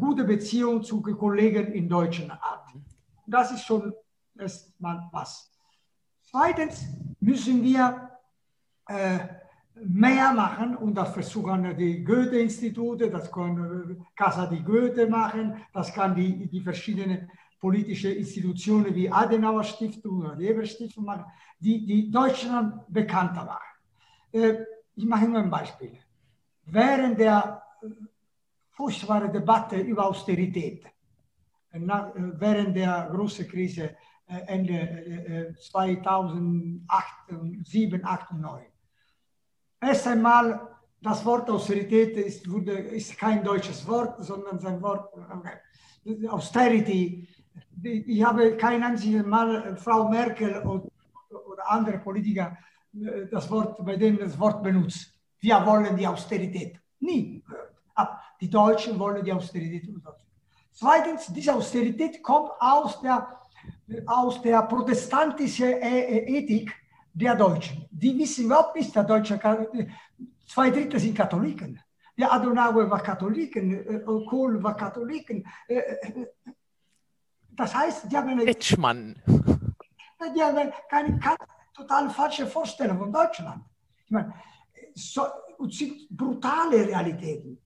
[0.00, 2.72] gute Beziehungen zu Kollegen in Deutschland hat.
[3.26, 3.92] Das ist schon
[4.38, 5.52] erstmal was.
[6.22, 6.86] Zweitens
[7.20, 8.08] müssen wir
[9.84, 16.14] mehr machen und das versuchen die Goethe-Institute, das kann Casa di Goethe machen, das kann
[16.14, 21.24] die, die verschiedenen politischen Institutionen wie Adenauer Stiftung oder die Ebert Stiftung machen,
[21.58, 23.74] die, die Deutschland bekannter machen.
[24.32, 24.64] Äh,
[24.94, 25.92] ich mache nur ein Beispiel.
[26.64, 27.62] Während der
[28.70, 30.84] furchtbaren Debatte über Austerität,
[31.70, 38.66] äh, während der großen Krise äh, Ende 2008, 2007, 2008 und 2009,
[39.80, 40.68] Erst einmal,
[41.00, 46.28] das Wort Austerität ist, wurde, ist kein deutsches Wort, sondern ein Wort okay.
[46.28, 47.28] Austerity.
[47.82, 50.88] Ich habe kein einziges Mal Frau Merkel oder,
[51.66, 52.56] andere Politiker
[52.94, 55.12] äh, das Wort, bei denen das Wort benutzt.
[55.38, 56.80] Wir wollen die Austerität.
[56.98, 57.44] Nie
[58.40, 59.88] die Deutschen wollen die Austerität.
[60.72, 63.26] Zweitens, diese Austerität kommt aus der,
[64.06, 66.72] aus der protestantischen Ethik
[67.12, 67.86] der Deutschen.
[67.90, 69.38] Die wissen überhaupt nicht, der Deutsche,
[70.46, 71.80] zwei Drittel sind Katholiken.
[72.16, 75.46] Der Adenauer war Katholiken, Kohl war Katholiken.
[77.50, 79.20] Das heißt, die haben eine, Etschmann.
[79.26, 81.20] die haben eine, keine
[81.74, 83.62] total falsche Vorstellung von Deutschland.
[84.04, 84.32] Ich meine,
[84.94, 85.22] so,
[85.68, 87.58] sind brutale Realitäten.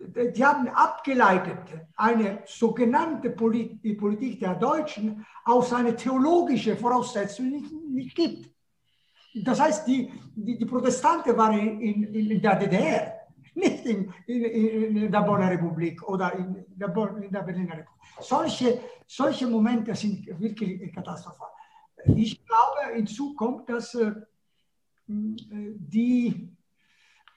[0.00, 1.58] Die haben abgeleitet
[1.96, 8.57] eine sogenannte Politik der Deutschen aus einer theologischen Voraussetzung, die es nicht gibt.
[9.34, 13.12] Das heißt, die, die, die Protestanten waren in, in, in, der DDR,
[13.54, 17.98] nicht in, in, der Bonner Republik oder in der, Bonn, in der Berliner Republik.
[18.20, 21.48] Solche, solche Momente sind wirklich katastrophal.
[22.16, 24.12] Ich glaube, hinzu kommt, dass äh,
[25.06, 26.56] die,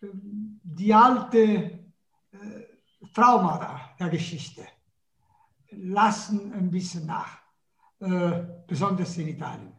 [0.01, 1.79] die alte äh,
[3.13, 4.65] Traumata der Geschichte
[5.71, 7.39] lassen ein bisschen nach,
[7.99, 9.70] äh, besonders in Italien.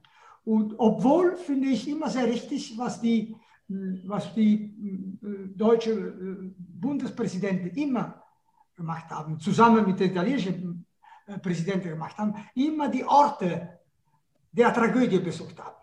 [0.45, 3.37] Und obwohl finde ich immer sehr richtig, was die,
[3.69, 4.75] was die
[5.55, 8.23] deutsche Bundespräsidenten immer
[8.75, 10.85] gemacht haben, zusammen mit der italienischen
[11.43, 13.79] Präsidenten gemacht haben, immer die Orte
[14.51, 15.77] der Tragödie besucht haben.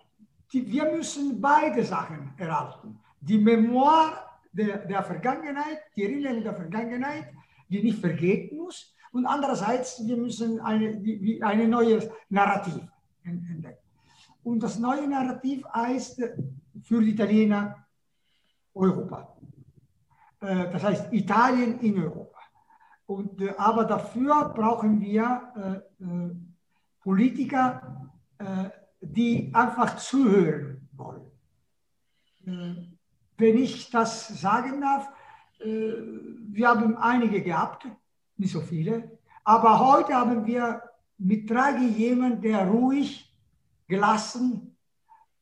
[0.51, 2.99] Die, wir müssen beide Sachen erhalten.
[3.21, 7.31] Die Memoir der, der Vergangenheit, die Erinnerung der Vergangenheit,
[7.69, 11.01] die nicht vergehen muss, und andererseits, wir müssen eine,
[11.41, 12.83] eine neue Narrativ
[13.23, 13.78] entdecken.
[14.43, 16.21] Und das neue Narrativ heißt
[16.83, 17.85] für die Italiener
[18.73, 19.35] Europa.
[20.41, 22.39] Äh, das heißt Italien in Europa.
[23.05, 26.35] Und, äh, aber dafür brauchen wir äh,
[27.01, 28.11] Politiker,
[29.01, 31.31] die einfach zuhören wollen.
[33.37, 35.09] Wenn ich das sagen darf,
[35.59, 37.87] wir haben einige gehabt,
[38.37, 40.83] nicht so viele, aber heute haben wir
[41.17, 43.28] mit Draghi jemanden, der ruhig
[43.89, 44.77] gelassen,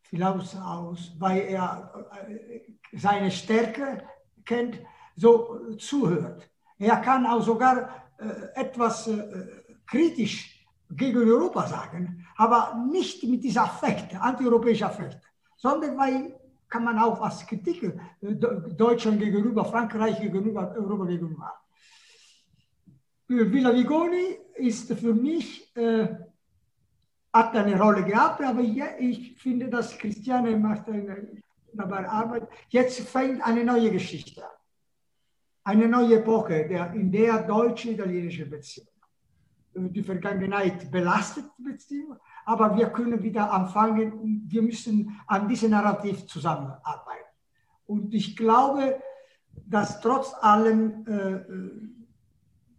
[0.02, 2.62] vielleicht aus, weil er äh,
[2.98, 4.04] seine Stärke
[4.46, 4.80] kennt,
[5.16, 6.50] so zuhört.
[6.80, 13.64] Er kann auch sogar äh, etwas äh, kritisch gegen Europa sagen, aber nicht mit dieser
[13.64, 15.20] Affekt, antieuropäischer Affekt,
[15.58, 16.34] sondern weil
[16.70, 21.54] kann man auch als Kritik Deutschland gegenüber, Frankreich gegenüber, Europa gegenüber.
[23.30, 26.08] Villa Vigoni ist für mich äh,
[27.38, 32.48] hat eine Rolle gehabt, aber ich finde, dass Christiane macht eine wunderbare Arbeit.
[32.70, 34.52] Jetzt fängt eine neue Geschichte an.
[35.64, 38.88] Eine neue Epoche, der, in der deutsche-italienische Beziehung.
[39.76, 45.72] Die Vergangenheit belastet die Beziehung, aber wir können wieder anfangen und wir müssen an diesem
[45.72, 47.32] Narrativ zusammenarbeiten.
[47.86, 49.00] Und ich glaube,
[49.54, 51.40] dass trotz allem äh,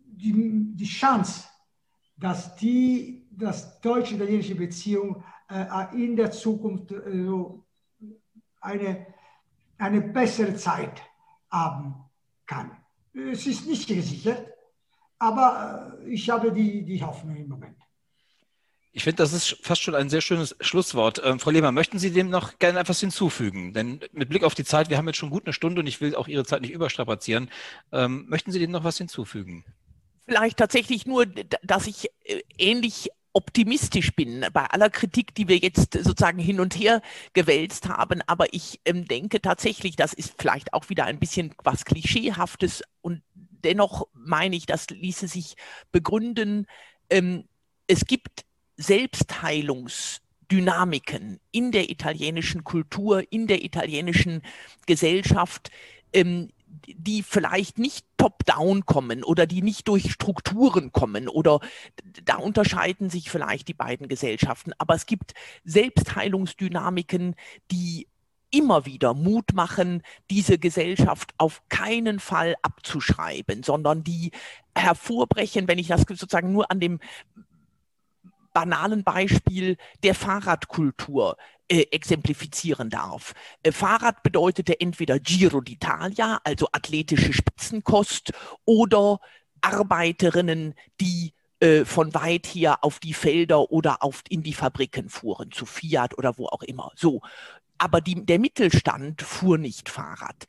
[0.04, 1.48] die, die Chance,
[2.16, 7.26] dass die dass deutsch-italienische Beziehung äh, in der Zukunft äh,
[8.60, 9.06] eine,
[9.78, 11.02] eine bessere Zeit
[11.50, 11.94] haben
[12.46, 12.70] kann.
[13.14, 14.46] Es ist nicht gesichert,
[15.18, 17.76] aber äh, ich habe die, die Hoffnung im Moment.
[18.92, 21.20] Ich finde, das ist fast schon ein sehr schönes Schlusswort.
[21.24, 23.72] Ähm, Frau Lehmann, möchten Sie dem noch gerne etwas hinzufügen?
[23.72, 26.00] Denn mit Blick auf die Zeit, wir haben jetzt schon gut eine Stunde und ich
[26.00, 27.50] will auch Ihre Zeit nicht überstrapazieren.
[27.92, 29.64] Ähm, möchten Sie dem noch was hinzufügen?
[30.26, 35.94] Vielleicht tatsächlich nur, dass ich äh, ähnlich optimistisch bin bei aller Kritik, die wir jetzt
[35.94, 37.02] sozusagen hin und her
[37.32, 38.22] gewälzt haben.
[38.26, 43.22] Aber ich ähm, denke tatsächlich, das ist vielleicht auch wieder ein bisschen was Klischeehaftes und
[43.64, 45.54] dennoch meine ich, das ließe sich
[45.92, 46.66] begründen.
[47.10, 47.44] Ähm,
[47.86, 48.44] es gibt
[48.76, 54.42] Selbstheilungsdynamiken in der italienischen Kultur, in der italienischen
[54.86, 55.70] Gesellschaft,
[56.12, 56.50] ähm,
[56.86, 61.60] die vielleicht nicht top-down kommen oder die nicht durch Strukturen kommen oder
[62.24, 64.72] da unterscheiden sich vielleicht die beiden Gesellschaften.
[64.78, 67.34] Aber es gibt Selbstheilungsdynamiken,
[67.70, 68.08] die
[68.50, 74.30] immer wieder Mut machen, diese Gesellschaft auf keinen Fall abzuschreiben, sondern die
[74.74, 77.00] hervorbrechen, wenn ich das sozusagen nur an dem
[78.54, 81.36] banalen Beispiel der Fahrradkultur
[81.68, 83.34] äh, exemplifizieren darf.
[83.62, 88.32] Äh, Fahrrad bedeutete entweder Giro d'Italia, also athletische Spitzenkost,
[88.64, 89.20] oder
[89.60, 95.50] Arbeiterinnen, die äh, von weit her auf die Felder oder auf, in die Fabriken fuhren,
[95.50, 96.92] zu Fiat oder wo auch immer.
[96.96, 97.20] So.
[97.78, 100.46] Aber die, der Mittelstand fuhr nicht Fahrrad.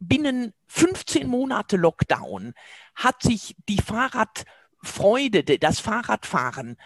[0.00, 2.54] Binnen 15 Monate Lockdown
[2.94, 6.76] hat sich die Fahrradfreude, das Fahrradfahren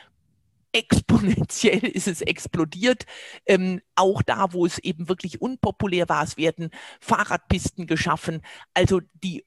[0.76, 3.06] exponentiell ist es explodiert.
[3.46, 6.70] Ähm, auch da, wo es eben wirklich unpopulär war, es werden
[7.00, 8.42] Fahrradpisten geschaffen.
[8.74, 9.44] Also die,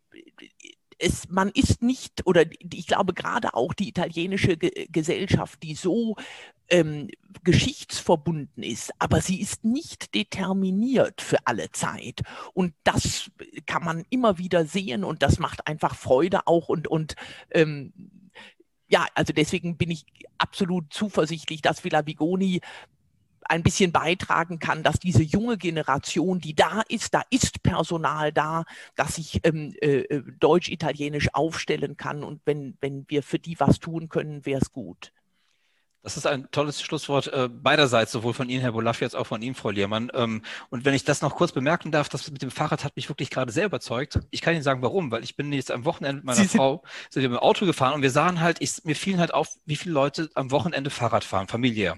[0.98, 6.16] es, man ist nicht, oder ich glaube gerade auch die italienische Ge Gesellschaft, die so
[6.70, 7.10] ähm,
[7.44, 12.22] geschichtsverbunden ist, aber sie ist nicht determiniert für alle Zeit.
[12.54, 13.30] Und das
[13.68, 17.16] kann man immer wieder sehen und das macht einfach Freude auch und, und
[17.52, 17.94] ähm,
[18.90, 20.06] ja, also deswegen bin ich
[20.38, 22.62] absolut zuversichtlich, dass Villa Vigoni
[23.50, 28.64] ein bisschen beitragen kann, dass diese junge Generation, die da ist, da ist Personal da,
[28.96, 32.24] dass sich ähm, äh, äh deutsch-italienisch aufstellen kann.
[32.24, 35.12] Und wenn, wenn wir für die was tun können, wäre es gut.
[36.02, 39.42] Das ist ein tolles Schlusswort äh, beiderseits, sowohl von Ihnen, Herr Bolaffi, als auch von
[39.42, 40.10] Ihnen, Frau Liermann.
[40.14, 43.10] Ähm, und wenn ich das noch kurz bemerken darf, das mit dem Fahrrad hat mich
[43.10, 44.20] wirklich gerade sehr überzeugt.
[44.32, 47.24] Ich kann Ihnen sagen, warum, weil ich bin jetzt am Wochenende mit meiner Frau, sind
[47.24, 49.76] wir mit dem Auto gefahren und wir sahen halt, ich, mir fielen halt auf, wie
[49.76, 51.98] viele Leute am Wochenende Fahrrad fahren, familiär.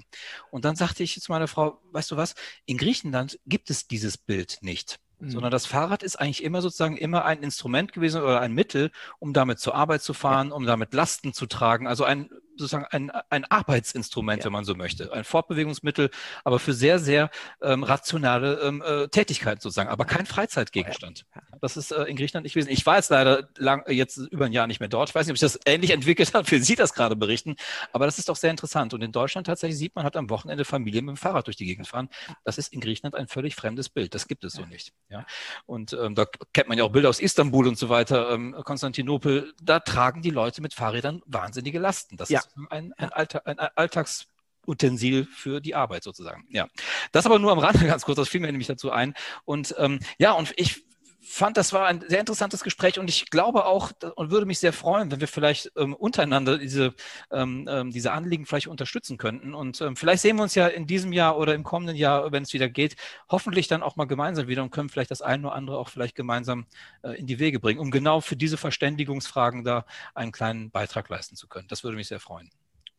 [0.49, 2.33] Und dann sagte ich zu meiner Frau, weißt du was,
[2.65, 5.29] in Griechenland gibt es dieses Bild nicht mhm.
[5.29, 9.33] sondern das Fahrrad ist eigentlich immer sozusagen immer ein Instrument gewesen oder ein Mittel, um
[9.33, 11.87] damit zur Arbeit zu fahren, um damit Lasten zu tragen.
[11.87, 14.45] Also ein sozusagen ein, ein Arbeitsinstrument, ja.
[14.45, 15.11] wenn man so möchte.
[15.13, 16.09] Ein Fortbewegungsmittel,
[16.43, 17.29] aber für sehr, sehr
[17.61, 21.25] ähm, rationale ähm, äh, Tätigkeiten sozusagen, aber kein Freizeitgegenstand.
[21.61, 22.69] Das ist äh, in Griechenland nicht gewesen.
[22.69, 25.09] Ich war jetzt leider lang, jetzt über ein Jahr nicht mehr dort.
[25.09, 27.55] Ich weiß nicht, ob sich das ähnlich entwickelt hat, wie Sie das gerade berichten,
[27.93, 28.93] aber das ist doch sehr interessant.
[28.93, 31.65] Und in Deutschland tatsächlich sieht man halt am Wochenende Familien mit dem Fahrrad durch die
[31.65, 32.09] Gegend fahren.
[32.43, 34.13] Das ist in Griechenland ein völlig fremdes Bild.
[34.15, 34.93] Das gibt es so nicht.
[35.09, 35.25] Ja?
[35.65, 39.53] Und ähm, da kennt man ja auch Bilder aus Istanbul und so weiter, ähm, Konstantinopel.
[39.61, 42.17] Da tragen die Leute mit Fahrrädern wahnsinnige Lasten.
[42.17, 42.39] Das ja.
[42.39, 46.45] ist ein, ein, Alltag, ein Alltagsutensil für die Arbeit sozusagen.
[46.49, 46.67] Ja,
[47.11, 49.13] das aber nur am Rande ganz kurz, das fiel mir nämlich dazu ein.
[49.45, 50.83] Und ähm, ja, und ich
[51.21, 54.73] fand, das war ein sehr interessantes Gespräch und ich glaube auch und würde mich sehr
[54.73, 56.93] freuen, wenn wir vielleicht ähm, untereinander diese,
[57.31, 59.53] ähm, ähm, diese Anliegen vielleicht unterstützen könnten.
[59.53, 62.43] Und ähm, vielleicht sehen wir uns ja in diesem Jahr oder im kommenden Jahr, wenn
[62.43, 62.95] es wieder geht,
[63.29, 66.15] hoffentlich dann auch mal gemeinsam wieder und können vielleicht das eine oder andere auch vielleicht
[66.15, 66.65] gemeinsam
[67.03, 71.35] äh, in die Wege bringen, um genau für diese Verständigungsfragen da einen kleinen Beitrag leisten
[71.35, 71.67] zu können.
[71.67, 72.49] Das würde mich sehr freuen.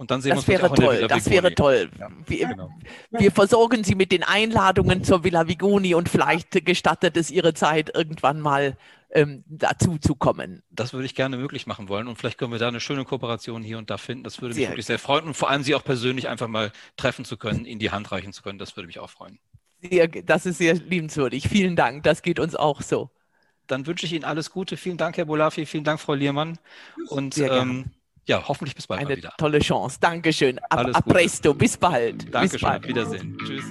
[0.03, 1.88] Und dann sehen das wir uns wäre toll, das wäre toll.
[1.96, 2.70] Ja, wir, genau.
[3.12, 7.94] wir, versorgen Sie mit den Einladungen zur Villa Vigoni und vielleicht gestattet es Ihre Zeit,
[7.94, 8.76] irgendwann mal
[9.12, 10.64] ähm, dazu zu kommen.
[10.70, 13.62] Das würde ich gerne möglich machen wollen und vielleicht können wir da eine schöne Kooperation
[13.62, 14.24] hier und da finden.
[14.24, 16.72] Das würde mich sehr wirklich sehr freuen und vor allem Sie auch persönlich einfach mal
[16.96, 18.59] treffen zu können, Ihnen die Hand reichen zu können.
[18.59, 19.38] Das würde mich auch freuen.
[19.88, 21.48] Sehr, das ist sehr liebenswürdig.
[21.48, 22.03] Vielen Dank.
[22.03, 23.09] Das geht uns auch so.
[23.68, 24.76] Dann wünsche ich Ihnen alles Gute.
[24.76, 25.64] Vielen Dank, Herr Bolafi.
[25.64, 26.59] Vielen Dank, Frau Liermann.
[27.07, 27.92] Und ähm,
[28.26, 29.34] ja, hoffentlich bis bald Eine mal wieder.
[29.36, 29.98] Tolle Chance.
[30.00, 30.58] Dankeschön.
[30.70, 31.54] A, a presto.
[31.54, 32.32] Bis bald.
[32.32, 32.50] Dankeschön.
[32.52, 32.82] Bis bald.
[32.82, 33.36] Auf Wiedersehen.
[33.44, 33.64] Tschüss.